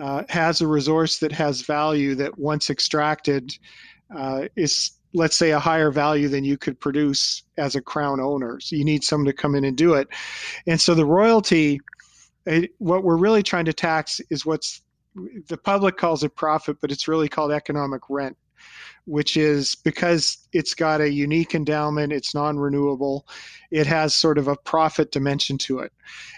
[0.00, 3.56] uh, has a resource that has value that once extracted
[4.14, 8.60] uh, is let's say a higher value than you could produce as a crown owner.
[8.60, 10.08] So you need someone to come in and do it.
[10.66, 11.80] And so the royalty
[12.48, 14.82] it, what we're really trying to tax is what's
[15.48, 18.36] the public calls it profit but it's really called economic rent
[19.04, 23.26] which is because it's got a unique endowment, it's non renewable,
[23.70, 25.92] it has sort of a profit dimension to it.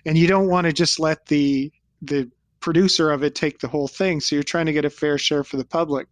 [0.07, 3.89] And you don't want to just let the the producer of it take the whole
[3.89, 4.21] thing.
[4.21, 6.09] So you're trying to get a fair share for the public.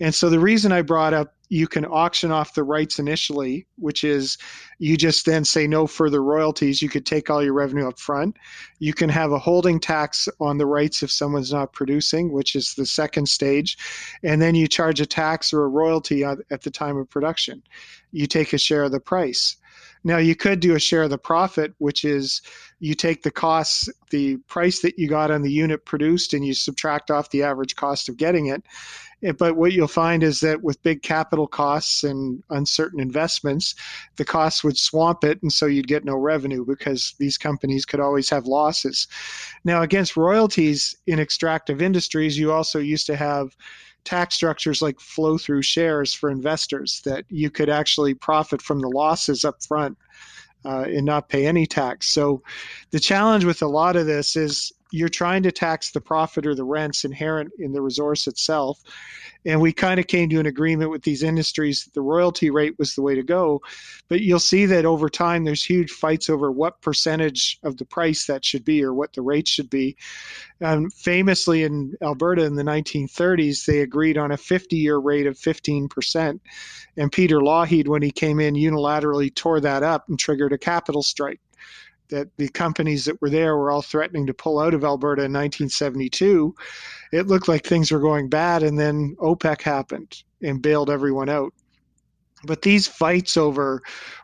[0.00, 4.04] And so the reason I brought up you can auction off the rights initially, which
[4.04, 4.38] is
[4.78, 6.80] you just then say no further royalties.
[6.80, 8.38] You could take all your revenue up front.
[8.78, 12.72] You can have a holding tax on the rights if someone's not producing, which is
[12.72, 13.76] the second stage.
[14.22, 17.62] And then you charge a tax or a royalty at the time of production.
[18.12, 19.58] You take a share of the price.
[20.04, 22.40] Now, you could do a share of the profit, which is
[22.80, 26.54] you take the costs, the price that you got on the unit produced, and you
[26.54, 28.64] subtract off the average cost of getting it.
[29.38, 33.74] But what you'll find is that with big capital costs and uncertain investments,
[34.16, 38.00] the costs would swamp it, and so you'd get no revenue because these companies could
[38.00, 39.06] always have losses.
[39.64, 43.56] Now, against royalties in extractive industries, you also used to have
[44.04, 48.88] tax structures like flow through shares for investors that you could actually profit from the
[48.88, 49.96] losses up front
[50.64, 52.08] uh, and not pay any tax.
[52.08, 52.42] So
[52.90, 56.54] the challenge with a lot of this is you're trying to tax the profit or
[56.54, 58.78] the rents inherent in the resource itself.
[59.44, 62.78] And we kind of came to an agreement with these industries that the royalty rate
[62.78, 63.62] was the way to go.
[64.08, 68.26] But you'll see that over time, there's huge fights over what percentage of the price
[68.26, 69.96] that should be or what the rate should be.
[70.60, 75.36] Um, famously in Alberta in the 1930s, they agreed on a 50 year rate of
[75.38, 76.38] 15%.
[76.98, 81.02] And Peter Lougheed, when he came in, unilaterally tore that up and triggered a capital
[81.02, 81.40] strike
[82.12, 85.32] that the companies that were there were all threatening to pull out of Alberta in
[85.32, 86.54] 1972,
[87.10, 88.62] it looked like things were going bad.
[88.62, 91.52] And then OPEC happened and bailed everyone out.
[92.44, 93.82] But these fights over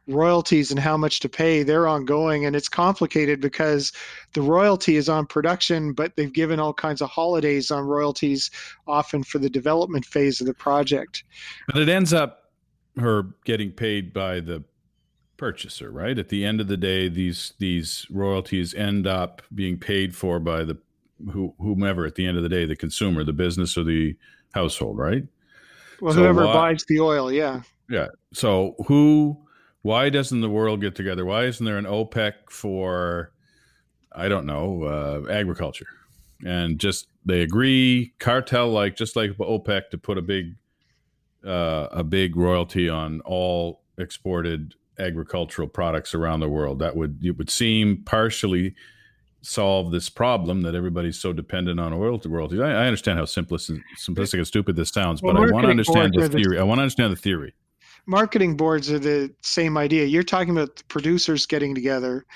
[0.08, 2.44] royalties and how much to pay, they're ongoing.
[2.44, 3.92] And it's complicated because
[4.34, 8.50] the royalty is on production, but they've given all kinds of holidays on royalties,
[8.86, 11.24] often for the development phase of the project.
[11.68, 12.50] But it ends up
[12.98, 14.64] her getting paid by the
[15.38, 16.18] purchaser, right?
[16.18, 20.64] At the end of the day, these these royalties end up being paid for by
[20.64, 20.76] the
[21.32, 24.16] who, whomever at the end of the day, the consumer, the business, or the
[24.52, 25.24] household, right?
[26.00, 27.62] Well, so whoever buys the oil, yeah.
[27.88, 28.08] Yeah.
[28.34, 29.38] So who?
[29.82, 31.24] Why doesn't the world get together?
[31.24, 33.32] Why isn't there an OPEC for?
[34.12, 35.86] I don't know uh, agriculture,
[36.44, 40.56] and just they agree cartel like just like OPEC to put a big
[41.46, 46.78] uh, a big royalty on all exported agricultural products around the world.
[46.78, 48.74] That would it would seem partially
[49.40, 52.60] solve this problem that everybody's so dependent on oil to royalties.
[52.60, 55.70] I, I understand how simplistic, simplistic and stupid this sounds, well, but I want to
[55.70, 56.56] understand the theory.
[56.56, 57.54] The, I want to understand the theory.
[58.06, 60.06] Marketing boards are the same idea.
[60.06, 62.26] You're talking about the producers getting together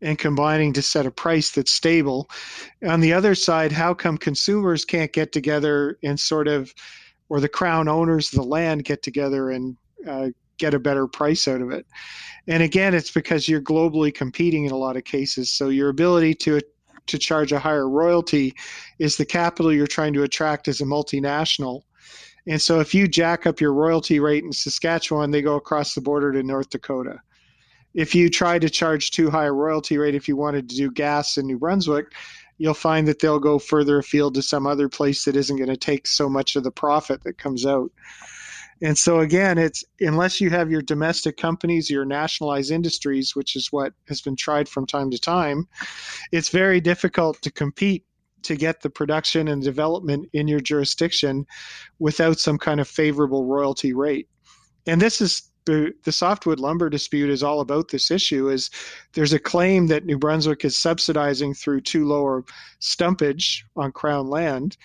[0.00, 2.28] and combining to set a price that's stable.
[2.86, 6.74] On the other side, how come consumers can't get together and sort of,
[7.30, 10.28] or the crown owners of the land get together and uh,
[10.58, 11.86] get a better price out of it?
[12.46, 15.52] And again, it's because you're globally competing in a lot of cases.
[15.52, 16.60] So your ability to
[17.06, 18.54] to charge a higher royalty
[18.98, 21.82] is the capital you're trying to attract as a multinational.
[22.46, 26.00] And so if you jack up your royalty rate in Saskatchewan, they go across the
[26.00, 27.20] border to North Dakota.
[27.94, 30.90] If you try to charge too high a royalty rate, if you wanted to do
[30.90, 32.06] gas in New Brunswick,
[32.58, 35.76] you'll find that they'll go further afield to some other place that isn't going to
[35.76, 37.90] take so much of the profit that comes out.
[38.82, 43.68] And so again, it's unless you have your domestic companies, your nationalized industries, which is
[43.70, 45.68] what has been tried from time to time,
[46.32, 48.04] it's very difficult to compete
[48.42, 51.46] to get the production and development in your jurisdiction
[51.98, 54.28] without some kind of favorable royalty rate.
[54.86, 58.70] And this is the, softwood lumber dispute is all about this issue is
[59.14, 62.44] there's a claim that New Brunswick is subsidizing through too lower
[62.80, 64.76] stumpage on crown land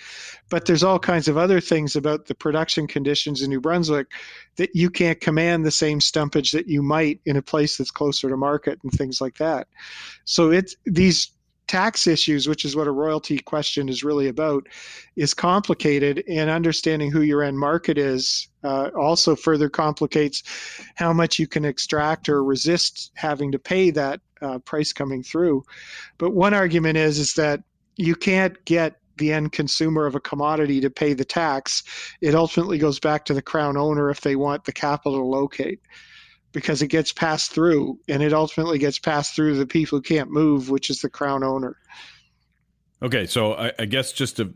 [0.49, 4.07] but there's all kinds of other things about the production conditions in New Brunswick
[4.55, 8.30] that you can't command the same stumpage that you might in a place that's closer
[8.30, 9.67] to market and things like that.
[10.25, 11.32] So it's these
[11.69, 14.67] tax issues, which is what a royalty question is really about,
[15.15, 20.43] is complicated, and understanding who your end market is uh, also further complicates
[20.95, 25.64] how much you can extract or resist having to pay that uh, price coming through.
[26.18, 27.64] But one argument is is that
[27.95, 31.84] you can't get the end consumer of a commodity to pay the tax.
[32.22, 35.82] It ultimately goes back to the crown owner if they want the capital to locate
[36.51, 40.32] because it gets passed through and it ultimately gets passed through the people who can't
[40.32, 41.78] move, which is the crown owner.
[43.01, 44.53] Okay, so I, I, guess just to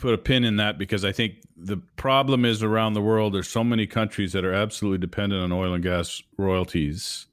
[0.00, 3.48] put a pin in that, because I think the problem is around the world, there's
[3.48, 7.26] so many countries that are absolutely dependent on oil and gas royalties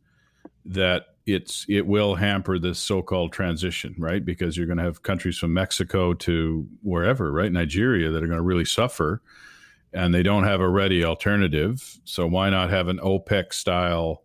[0.66, 4.24] that it's it will hamper this so-called transition, right?
[4.24, 8.38] Because you're going to have countries from Mexico to wherever, right, Nigeria, that are going
[8.38, 9.22] to really suffer
[9.94, 12.00] and they don't have a ready alternative.
[12.04, 14.24] So why not have an OPEC style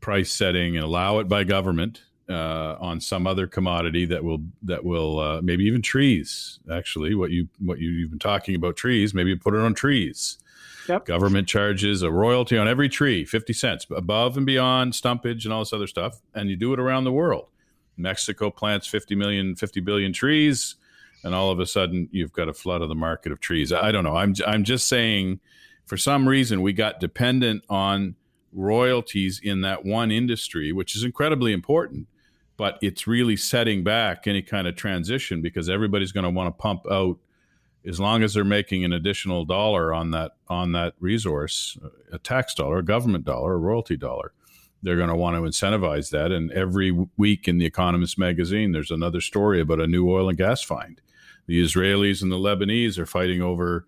[0.00, 4.84] price setting and allow it by government uh, on some other commodity that will that
[4.84, 6.58] will uh, maybe even trees.
[6.72, 10.38] Actually, what you what you, you've been talking about trees, maybe put it on trees.
[10.88, 11.06] Yep.
[11.06, 15.60] Government charges a royalty on every tree, 50 cents, above and beyond stumpage and all
[15.60, 16.20] this other stuff.
[16.34, 17.48] And you do it around the world.
[17.96, 20.74] Mexico plants 50 million, 50 billion trees
[21.24, 23.72] and all of a sudden you've got a flood of the market of trees.
[23.72, 24.16] I don't know.
[24.16, 25.40] I'm I'm just saying,
[25.86, 28.14] for some reason we got dependent on
[28.52, 32.06] royalties in that one industry, which is incredibly important,
[32.56, 36.62] but it's really setting back any kind of transition because everybody's going to want to
[36.62, 37.18] pump out
[37.86, 41.76] as long as they're making an additional dollar on that on that resource,
[42.12, 44.32] a tax dollar, a government dollar, a royalty dollar.
[44.82, 46.30] They're going to want to incentivize that.
[46.30, 50.36] And every week in the Economist magazine, there's another story about a new oil and
[50.36, 51.00] gas find
[51.46, 53.86] the Israelis and the Lebanese are fighting over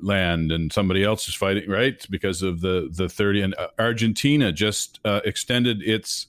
[0.00, 4.50] land and somebody else is fighting right because of the the 30 and uh, Argentina
[4.50, 6.28] just uh, extended its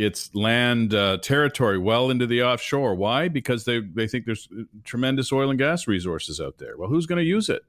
[0.00, 4.62] its land uh, territory well into the offshore why because they they think there's uh,
[4.84, 7.62] tremendous oil and gas resources out there well who's going to use it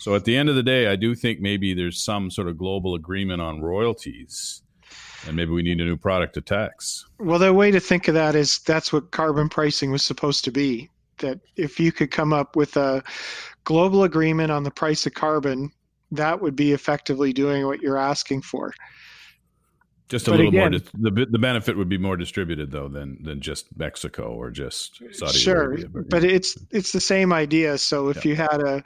[0.00, 2.58] so at the end of the day I do think maybe there's some sort of
[2.58, 4.62] global agreement on royalties
[5.26, 7.04] and maybe we need a new product to tax.
[7.18, 10.50] Well, the way to think of that is that's what carbon pricing was supposed to
[10.50, 13.02] be that if you could come up with a
[13.64, 15.70] global agreement on the price of carbon,
[16.12, 18.72] that would be effectively doing what you're asking for.
[20.08, 21.10] Just a but little again, more.
[21.10, 25.38] The the benefit would be more distributed though than than just Mexico or just Saudi
[25.38, 25.88] sure, Arabia.
[25.92, 27.76] Sure, but it's it's the same idea.
[27.78, 28.30] So if yeah.
[28.30, 28.82] you had a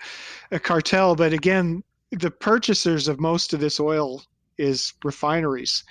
[0.51, 4.23] a cartel, but again, the purchasers of most of this oil
[4.59, 5.85] is refineries.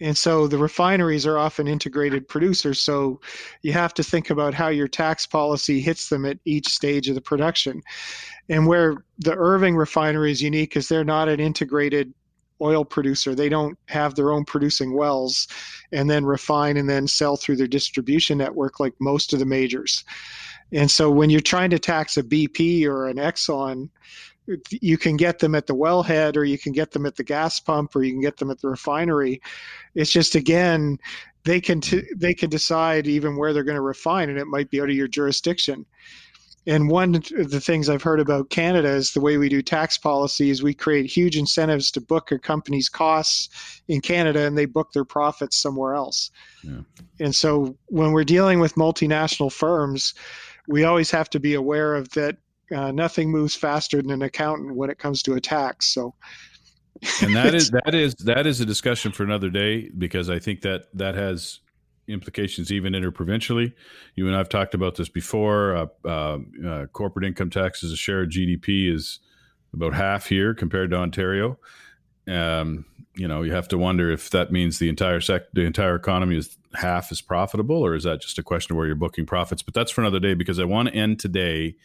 [0.00, 2.80] And so the refineries are often integrated producers.
[2.80, 3.20] So
[3.62, 7.14] you have to think about how your tax policy hits them at each stage of
[7.14, 7.80] the production.
[8.48, 12.12] And where the Irving refinery is unique is they're not an integrated
[12.60, 13.34] oil producer.
[13.34, 15.48] They don't have their own producing wells
[15.92, 20.04] and then refine and then sell through their distribution network like most of the majors.
[20.72, 23.88] And so when you're trying to tax a BP or an Exxon,
[24.70, 27.60] you can get them at the wellhead or you can get them at the gas
[27.60, 29.40] pump or you can get them at the refinery.
[29.94, 30.98] It's just again,
[31.44, 34.70] they can t- they can decide even where they're going to refine and it might
[34.70, 35.86] be out of your jurisdiction.
[36.66, 39.98] And one of the things I've heard about Canada is the way we do tax
[39.98, 44.92] policies, we create huge incentives to book a company's costs in Canada and they book
[44.92, 46.30] their profits somewhere else.
[46.62, 46.80] Yeah.
[47.20, 50.14] And so when we're dealing with multinational firms,
[50.66, 52.38] we always have to be aware of that
[52.74, 55.92] uh, nothing moves faster than an accountant when it comes to a tax.
[55.92, 56.14] So
[57.20, 60.62] and that is that is that is a discussion for another day because I think
[60.62, 61.60] that that has
[62.08, 63.72] implications even interprovincially.
[64.14, 65.76] You and I've talked about this before.
[65.76, 69.20] Uh, uh, uh, corporate income tax as a share of GDP is
[69.72, 71.58] about half here compared to Ontario.
[72.28, 72.84] Um,
[73.16, 76.36] you know, you have to wonder if that means the entire sec- the entire economy
[76.36, 79.62] is half as profitable, or is that just a question of where you're booking profits?
[79.62, 81.76] But that's for another day because I want to end today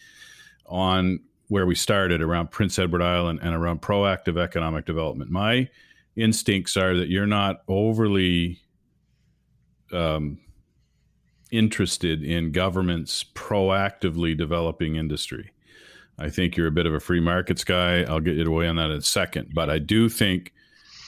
[0.65, 5.31] on where we started around Prince Edward Island and around proactive economic development.
[5.31, 5.69] My
[6.15, 8.59] instincts are that you're not overly
[9.93, 10.39] um,
[11.51, 15.51] interested in governments proactively developing industry.
[16.17, 18.01] I think you're a bit of a free markets guy.
[18.03, 19.51] I'll get you away on that in a second.
[19.53, 20.53] But I do think,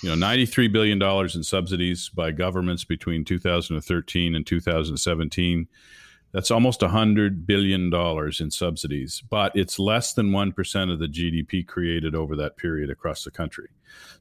[0.02, 5.68] you know, $93 billion in subsidies by governments between 2013 and 2017.
[6.32, 12.16] That's almost $100 billion in subsidies, but it's less than 1% of the GDP created
[12.16, 13.68] over that period across the country.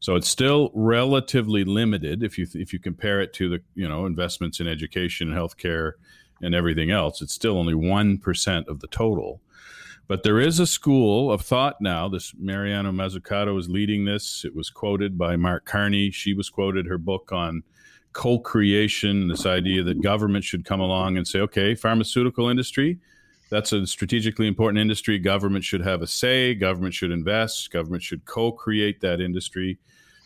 [0.01, 4.07] So it's still relatively limited if you if you compare it to the you know
[4.07, 5.93] investments in education healthcare
[6.43, 7.23] and everything else.
[7.23, 9.41] It's still only one percent of the total.
[10.09, 12.09] But there is a school of thought now.
[12.09, 14.45] This Mariana Mazzucato is leading this.
[14.45, 16.11] It was quoted by Mark Carney.
[16.11, 17.63] She was quoted her book on
[18.13, 19.29] co-creation.
[19.29, 22.99] This idea that government should come along and say, "Okay, pharmaceutical industry."
[23.51, 25.19] that's a strategically important industry.
[25.19, 26.55] Government should have a say.
[26.55, 27.71] Government should invest.
[27.73, 29.79] Government should co-create that industry.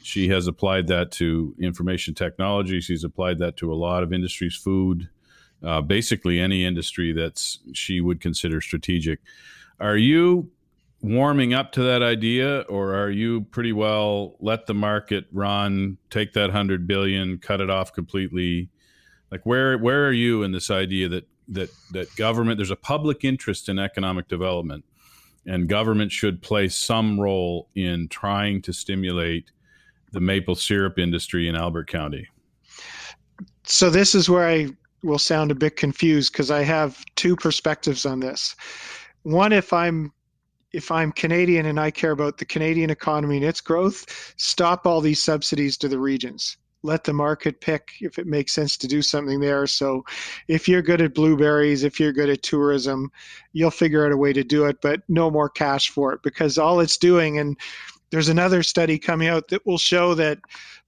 [0.02, 2.80] She has applied that to information technology.
[2.80, 5.08] She's applied that to a lot of industries, food,
[5.62, 9.20] uh, basically any industry that's she would consider strategic.
[9.80, 10.50] Are you
[11.04, 16.32] warming up to that idea, or are you pretty well let the market run, take
[16.32, 18.70] that hundred billion, cut it off completely?
[19.30, 23.22] Like where where are you in this idea that that that government there's a public
[23.22, 24.84] interest in economic development
[25.46, 29.50] and government should play some role in trying to stimulate
[30.12, 32.26] the maple syrup industry in Albert County.
[33.64, 34.68] So this is where I
[35.02, 38.56] will sound a bit confused because I have two perspectives on this.
[39.24, 40.12] One if I'm
[40.74, 45.00] if I'm Canadian and I care about the Canadian economy and its growth, stop all
[45.00, 49.00] these subsidies to the regions let the market pick if it makes sense to do
[49.00, 49.66] something there.
[49.66, 50.04] So
[50.48, 53.10] if you're good at blueberries, if you're good at tourism,
[53.54, 56.58] you'll figure out a way to do it, but no more cash for it because
[56.58, 57.58] all it's doing, and
[58.10, 60.38] there's another study coming out that will show that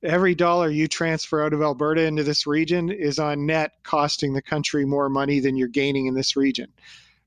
[0.02, 4.42] every dollar you transfer out of Alberta into this region is on net costing the
[4.42, 6.70] country more money than you're gaining in this region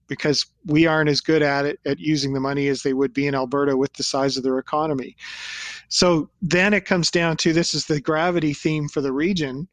[0.09, 3.27] because we aren't as good at it at using the money as they would be
[3.27, 5.15] in Alberta with the size of their economy.
[5.87, 9.69] So then it comes down to this is the gravity theme for the region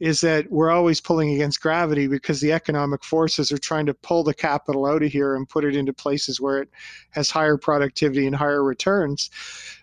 [0.00, 4.22] is that we're always pulling against gravity because the economic forces are trying to pull
[4.22, 6.68] the capital out of here and put it into places where it
[7.10, 9.28] has higher productivity and higher returns.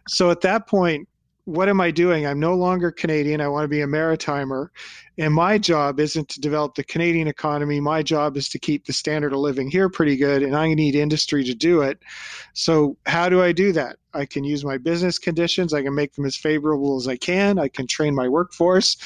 [0.08, 1.10] So at that point,
[1.46, 2.26] what am I doing?
[2.26, 3.40] I'm no longer Canadian.
[3.40, 4.70] I want to be a maritimer.
[5.20, 7.80] And my job isn't to develop the Canadian economy.
[7.80, 10.42] My job is to keep the standard of living here pretty good.
[10.42, 12.00] And I need industry to do it.
[12.54, 13.98] So, how do I do that?
[14.16, 15.74] I can use my business conditions.
[15.74, 17.60] I can make them as favorable as I can.
[17.60, 18.98] I can train my workforce.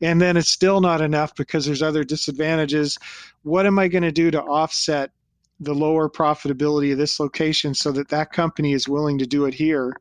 [0.00, 2.96] And then it's still not enough because there's other disadvantages.
[3.42, 5.10] What am I going to do to offset
[5.58, 9.54] the lower profitability of this location so that that company is willing to do it
[9.54, 9.92] here?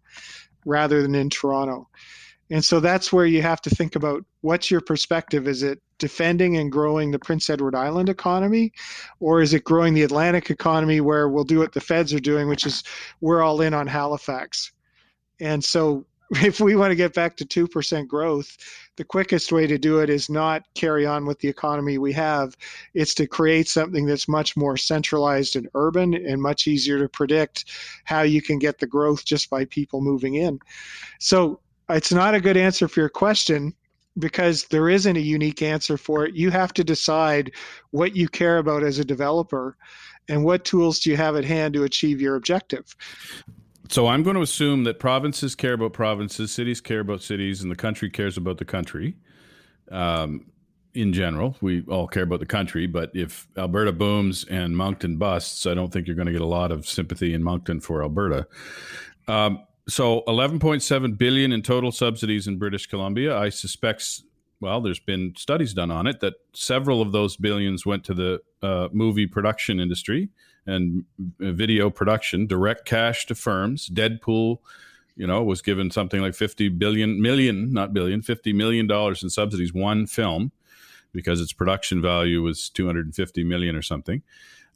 [0.67, 1.89] Rather than in Toronto.
[2.49, 5.47] And so that's where you have to think about what's your perspective?
[5.47, 8.71] Is it defending and growing the Prince Edward Island economy,
[9.19, 12.47] or is it growing the Atlantic economy where we'll do what the feds are doing,
[12.47, 12.83] which is
[13.19, 14.71] we're all in on Halifax?
[15.39, 16.05] And so
[16.43, 18.57] if we want to get back to 2% growth,
[18.97, 22.55] the quickest way to do it is not carry on with the economy we have.
[22.93, 27.65] It's to create something that's much more centralized and urban and much easier to predict
[28.03, 30.59] how you can get the growth just by people moving in.
[31.19, 33.73] So it's not a good answer for your question
[34.19, 36.35] because there isn't a unique answer for it.
[36.35, 37.51] You have to decide
[37.91, 39.77] what you care about as a developer
[40.27, 42.95] and what tools do you have at hand to achieve your objective.
[43.89, 47.71] So I'm going to assume that provinces care about provinces, cities care about cities, and
[47.71, 49.15] the country cares about the country.
[49.91, 50.45] Um,
[50.97, 51.55] in general.
[51.61, 55.93] We all care about the country, but if Alberta booms and Moncton busts, I don't
[55.93, 58.47] think you're going to get a lot of sympathy in Moncton for Alberta.
[59.27, 63.37] Um, so 11.7 billion in total subsidies in British Columbia.
[63.37, 64.23] I suspect,
[64.59, 68.41] well, there's been studies done on it that several of those billions went to the
[68.63, 70.29] uh, movie production industry
[70.67, 71.05] and
[71.39, 73.89] video production, direct cash to firms.
[73.89, 74.59] Deadpool
[75.17, 79.29] you know, was given something like 50 billion, million, not billion, 50 million dollars in
[79.29, 80.51] subsidies, one film,
[81.11, 84.21] because its production value was 250 million or something.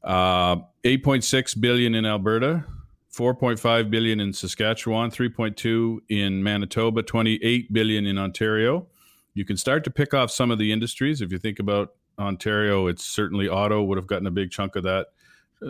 [0.03, 2.65] Uh, 8.6 billion in Alberta,
[3.13, 8.87] 4.5 billion in Saskatchewan, 3.2 in Manitoba, 28 billion in Ontario.
[9.35, 11.21] You can start to pick off some of the industries.
[11.21, 14.83] If you think about Ontario, it's certainly auto would have gotten a big chunk of
[14.83, 15.07] that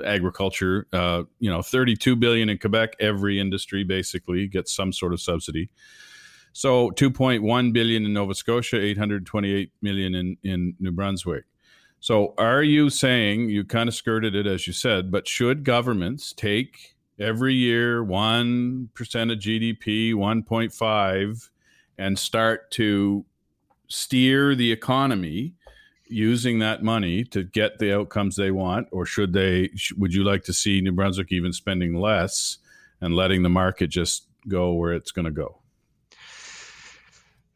[0.06, 0.88] agriculture.
[0.94, 2.96] Uh, you know, 32 billion in Quebec.
[3.00, 5.70] Every industry basically gets some sort of subsidy.
[6.54, 11.46] So 2.1 billion in Nova Scotia, 828 million in in New Brunswick.
[12.00, 16.34] So are you saying you kind of skirted it as you said, but should governments
[16.34, 21.50] take every year 1% of GDP, 1.5
[22.00, 23.24] and start to
[23.88, 25.54] steer the economy
[26.12, 29.70] using that money to get the outcomes they want, or should they?
[29.98, 32.58] Would you like to see New Brunswick even spending less
[33.00, 35.58] and letting the market just go where it's going to go?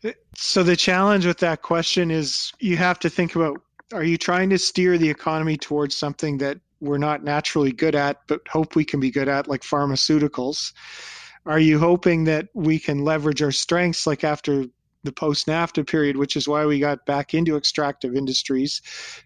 [0.04, 3.62] Uh, so the challenge with that question is you have to think about:
[3.94, 8.22] Are you trying to steer the economy towards something that we're not naturally good at,
[8.28, 10.74] but hope we can be good at, like pharmaceuticals?
[11.46, 14.66] Are you hoping that we can leverage our strengths, like after
[15.06, 18.82] the post NAFTA period, which is why we got back into extractive industries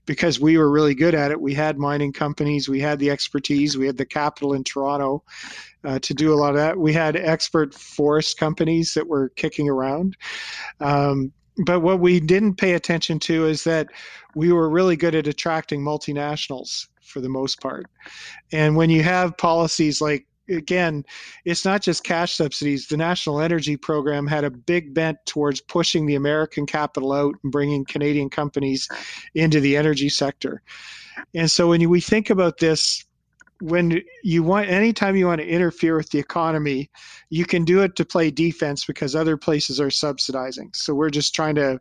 [0.05, 1.41] because we were really good at it.
[1.41, 5.23] We had mining companies, we had the expertise, we had the capital in Toronto
[5.83, 6.77] uh, to do a lot of that.
[6.77, 10.15] We had expert forest companies that were kicking around.
[10.79, 11.31] Um,
[11.65, 13.87] but what we didn't pay attention to is that
[14.35, 17.87] we were really good at attracting multinationals for the most part.
[18.51, 21.05] And when you have policies like again,
[21.45, 22.87] it's not just cash subsidies.
[22.87, 27.51] The National Energy Program had a big bent towards pushing the American capital out and
[27.51, 28.87] bringing Canadian companies
[29.35, 30.61] into the energy sector.
[31.33, 33.05] And so when we think about this,
[33.61, 36.89] when you want anytime you want to interfere with the economy,
[37.29, 40.71] you can do it to play defense because other places are subsidizing.
[40.73, 41.79] So we're just trying to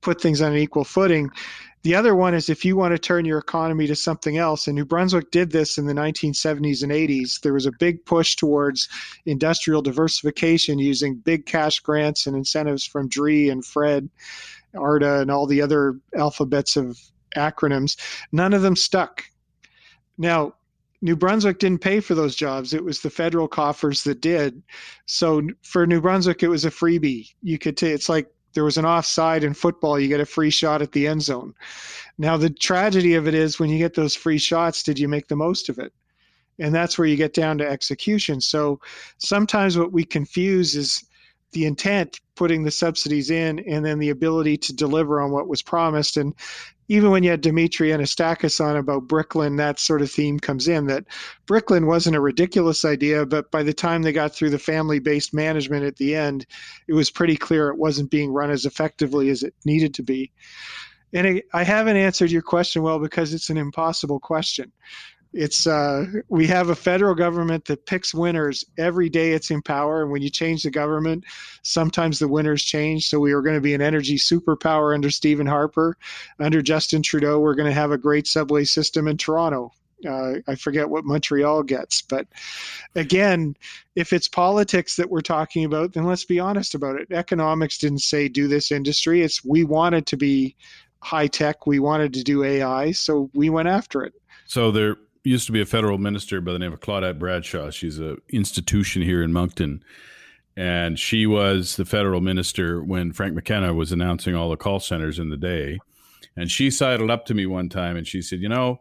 [0.00, 1.30] put things on an equal footing.
[1.88, 4.76] The other one is if you want to turn your economy to something else, and
[4.76, 7.40] New Brunswick did this in the 1970s and 80s.
[7.40, 8.90] There was a big push towards
[9.24, 14.10] industrial diversification using big cash grants and incentives from DREE and FRED,
[14.74, 17.00] ARDA, and all the other alphabets of
[17.38, 17.96] acronyms.
[18.32, 19.24] None of them stuck.
[20.18, 20.56] Now,
[21.00, 22.74] New Brunswick didn't pay for those jobs.
[22.74, 24.62] It was the federal coffers that did.
[25.06, 27.30] So for New Brunswick, it was a freebie.
[27.42, 30.50] You could take it's like there was an offside in football, you get a free
[30.50, 31.54] shot at the end zone.
[32.18, 35.28] Now, the tragedy of it is when you get those free shots, did you make
[35.28, 35.92] the most of it?
[36.58, 38.40] And that's where you get down to execution.
[38.40, 38.80] So
[39.18, 41.04] sometimes what we confuse is
[41.52, 45.62] the intent, putting the subsidies in, and then the ability to deliver on what was
[45.62, 46.16] promised.
[46.16, 46.34] And
[46.88, 50.86] even when you had Dimitri Anastakis on about Bricklin, that sort of theme comes in
[50.86, 51.04] that
[51.46, 55.34] Bricklin wasn't a ridiculous idea, but by the time they got through the family based
[55.34, 56.46] management at the end,
[56.86, 60.32] it was pretty clear it wasn't being run as effectively as it needed to be.
[61.12, 64.72] And I haven't answered your question well because it's an impossible question.
[65.32, 70.02] It's uh, we have a federal government that picks winners every day it's in power,
[70.02, 71.24] and when you change the government,
[71.62, 73.08] sometimes the winners change.
[73.08, 75.96] So we are going to be an energy superpower under Stephen Harper.
[76.40, 79.72] Under Justin Trudeau, we're going to have a great subway system in Toronto.
[80.08, 82.26] Uh, I forget what Montreal gets, but
[82.94, 83.56] again,
[83.96, 87.10] if it's politics that we're talking about, then let's be honest about it.
[87.10, 89.22] Economics didn't say do this industry.
[89.22, 90.54] It's we wanted to be
[91.00, 91.66] high tech.
[91.66, 94.14] We wanted to do AI, so we went after it.
[94.46, 94.96] So there
[95.28, 97.70] used to be a federal minister by the name of Claudette Bradshaw.
[97.70, 99.82] She's an institution here in Moncton.
[100.56, 105.18] And she was the federal minister when Frank McKenna was announcing all the call centers
[105.18, 105.78] in the day.
[106.36, 108.80] And she sidled up to me one time and she said, You know,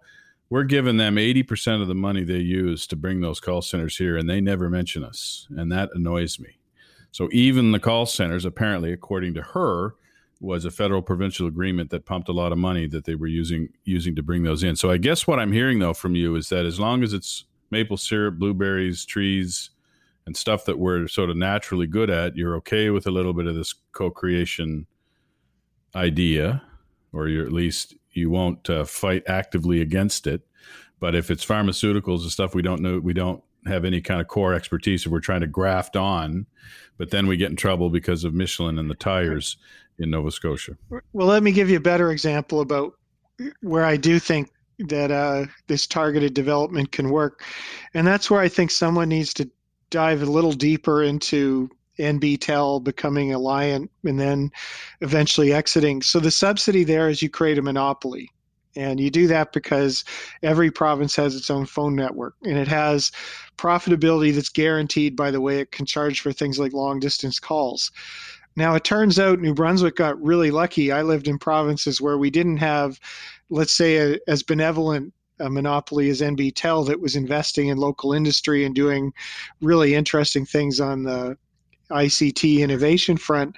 [0.49, 4.15] we're giving them 80% of the money they use to bring those call centers here,
[4.15, 5.47] and they never mention us.
[5.51, 6.57] And that annoys me.
[7.11, 9.95] So even the call centers, apparently, according to her,
[10.39, 13.69] was a federal provincial agreement that pumped a lot of money that they were using
[13.83, 14.75] using to bring those in.
[14.75, 17.45] So I guess what I'm hearing though from you is that as long as it's
[17.71, 19.71] maple syrup, blueberries, trees,
[20.25, 23.47] and stuff that we're sort of naturally good at, you're okay with a little bit
[23.47, 24.85] of this co-creation
[25.95, 26.61] idea,
[27.13, 30.41] or you're at least you won't uh, fight actively against it.
[30.99, 34.27] But if it's pharmaceuticals and stuff we don't know, we don't have any kind of
[34.27, 36.45] core expertise, if we're trying to graft on,
[36.97, 39.57] but then we get in trouble because of Michelin and the tires
[39.99, 40.77] in Nova Scotia.
[41.13, 42.93] Well, let me give you a better example about
[43.61, 47.43] where I do think that uh, this targeted development can work.
[47.93, 49.49] And that's where I think someone needs to
[49.89, 54.51] dive a little deeper into NBTEL becoming Aliant and then
[55.01, 56.01] eventually exiting.
[56.01, 58.29] So the subsidy there is you create a monopoly.
[58.75, 60.05] And you do that because
[60.43, 63.11] every province has its own phone network and it has
[63.57, 67.91] profitability that's guaranteed by the way it can charge for things like long distance calls.
[68.57, 70.91] Now, it turns out New Brunswick got really lucky.
[70.91, 72.99] I lived in provinces where we didn't have,
[73.51, 78.65] let's say, a, as benevolent a monopoly as NBTEL that was investing in local industry
[78.65, 79.13] and doing
[79.61, 81.37] really interesting things on the
[81.89, 83.55] ICT innovation front.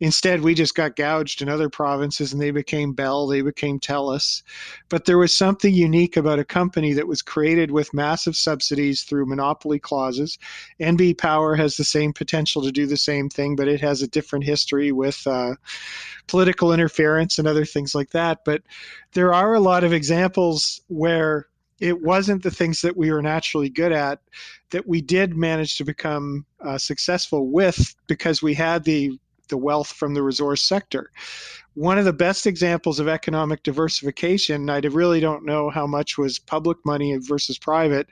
[0.00, 4.42] Instead, we just got gouged in other provinces and they became Bell, they became TELUS.
[4.88, 9.26] But there was something unique about a company that was created with massive subsidies through
[9.26, 10.38] monopoly clauses.
[10.80, 14.08] NB Power has the same potential to do the same thing, but it has a
[14.08, 15.54] different history with uh,
[16.28, 18.44] political interference and other things like that.
[18.44, 18.62] But
[19.12, 21.46] there are a lot of examples where
[21.80, 24.20] it wasn't the things that we were naturally good at
[24.70, 29.18] that we did manage to become uh, successful with because we had the
[29.48, 31.10] the wealth from the resource sector.
[31.72, 36.38] One of the best examples of economic diversification, I really don't know how much was
[36.38, 38.08] public money versus private,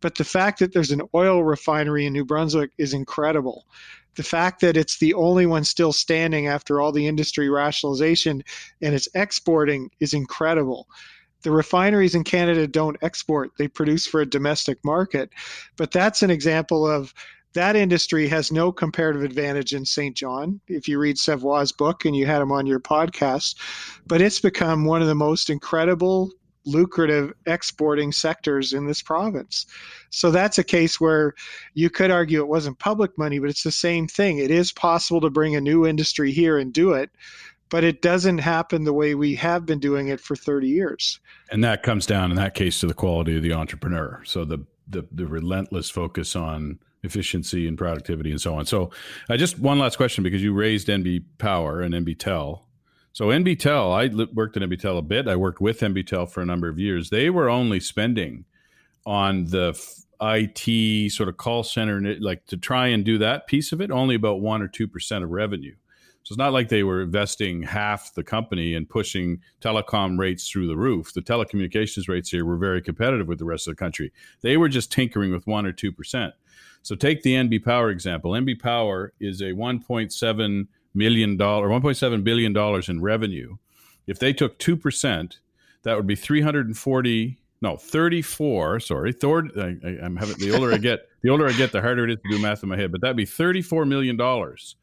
[0.00, 3.66] but the fact that there's an oil refinery in New Brunswick is incredible.
[4.14, 8.44] The fact that it's the only one still standing after all the industry rationalization
[8.80, 10.86] and it's exporting is incredible
[11.42, 15.30] the refineries in Canada don't export, they produce for a domestic market.
[15.76, 17.14] But that's an example of
[17.52, 20.60] that industry has no comparative advantage in Saint John.
[20.68, 23.56] If you read Savoie's book and you had him on your podcast,
[24.06, 26.30] but it's become one of the most incredible
[26.66, 29.66] lucrative exporting sectors in this province.
[30.10, 31.34] So that's a case where
[31.74, 34.38] you could argue it wasn't public money, but it's the same thing.
[34.38, 37.10] It is possible to bring a new industry here and do it,
[37.68, 41.20] but it doesn't happen the way we have been doing it for 30 years.
[41.50, 44.22] And that comes down in that case to the quality of the entrepreneur.
[44.24, 48.66] So the the, the relentless focus on efficiency and productivity and so on.
[48.66, 48.90] So
[49.28, 52.60] uh, just one last question because you raised NB Power and NBTEL.
[53.12, 55.28] So NBTEL, I li- worked at NBTEL a bit.
[55.28, 57.10] I worked with NBTEL for a number of years.
[57.10, 58.44] They were only spending
[59.04, 63.72] on the f- IT sort of call center, like to try and do that piece
[63.72, 65.74] of it, only about one or two percent of revenue.
[66.26, 70.66] So it's not like they were investing half the company and pushing telecom rates through
[70.66, 71.14] the roof.
[71.14, 74.12] The telecommunications rates here were very competitive with the rest of the country.
[74.40, 76.34] They were just tinkering with one or two percent.
[76.82, 78.32] So take the NB Power example.
[78.32, 83.56] NB Power is a 1.7 million dollar, 1.7 billion dollars in revenue.
[84.08, 85.38] If they took two percent,
[85.84, 91.08] that would be 340 no 34 sorry Thor, I, am having the older i get
[91.22, 93.00] the older i get the harder it is to do math in my head but
[93.00, 94.76] that'd be 34 million dollars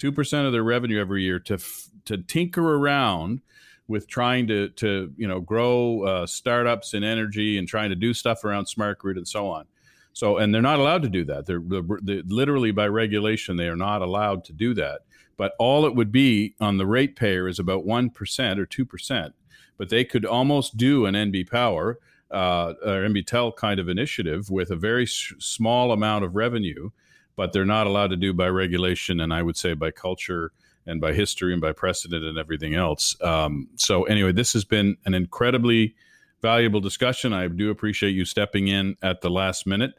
[0.00, 1.58] two percent of their revenue every year to
[2.06, 3.40] to tinker around
[3.86, 8.14] with trying to to you know grow uh, startups in energy and trying to do
[8.14, 9.66] stuff around smart grid and so on.
[10.12, 11.46] So and they're not allowed to do that.
[11.46, 15.02] They're, they're, literally by regulation they are not allowed to do that.
[15.36, 19.34] But all it would be on the ratepayer is about one percent or two percent.
[19.76, 21.98] But they could almost do an NB Power
[22.30, 26.90] uh, or NBTEL kind of initiative with a very small amount of revenue
[27.36, 30.52] but they're not allowed to do by regulation and I would say by culture
[30.86, 33.16] and by history and by precedent and everything else.
[33.22, 35.94] Um, so anyway, this has been an incredibly
[36.42, 37.32] valuable discussion.
[37.32, 39.92] I do appreciate you stepping in at the last minute,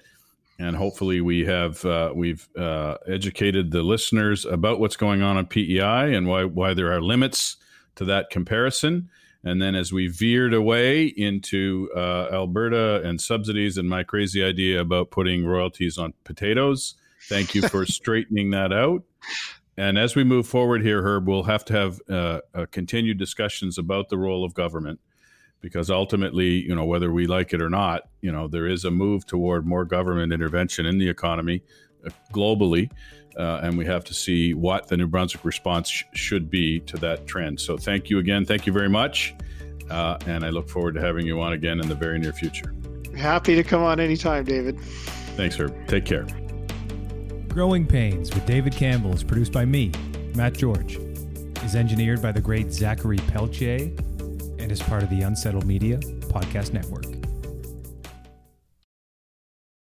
[0.59, 5.45] and hopefully we have uh, we've uh, educated the listeners about what's going on on
[5.45, 7.57] PEI and why why there are limits
[7.95, 9.09] to that comparison.
[9.43, 14.79] And then as we veered away into uh, Alberta and subsidies and my crazy idea
[14.79, 16.93] about putting royalties on potatoes,
[17.32, 19.03] Thank you for straightening that out.
[19.77, 23.77] And as we move forward here, Herb, we'll have to have uh, uh, continued discussions
[23.77, 24.99] about the role of government
[25.61, 28.91] because ultimately, you know, whether we like it or not, you know, there is a
[28.91, 31.63] move toward more government intervention in the economy
[32.05, 32.91] uh, globally.
[33.37, 36.97] Uh, and we have to see what the New Brunswick response sh- should be to
[36.97, 37.62] that trend.
[37.62, 38.43] So thank you again.
[38.43, 39.33] Thank you very much.
[39.89, 42.75] Uh, and I look forward to having you on again in the very near future.
[43.16, 44.78] Happy to come on anytime, David.
[45.37, 45.87] Thanks, Herb.
[45.87, 46.28] Take care.
[47.53, 49.91] Growing Pains with David Campbell is produced by me,
[50.36, 50.95] Matt George,
[51.65, 53.91] is engineered by the great Zachary Peltier,
[54.57, 57.21] and is part of the Unsettled Media Podcast Network.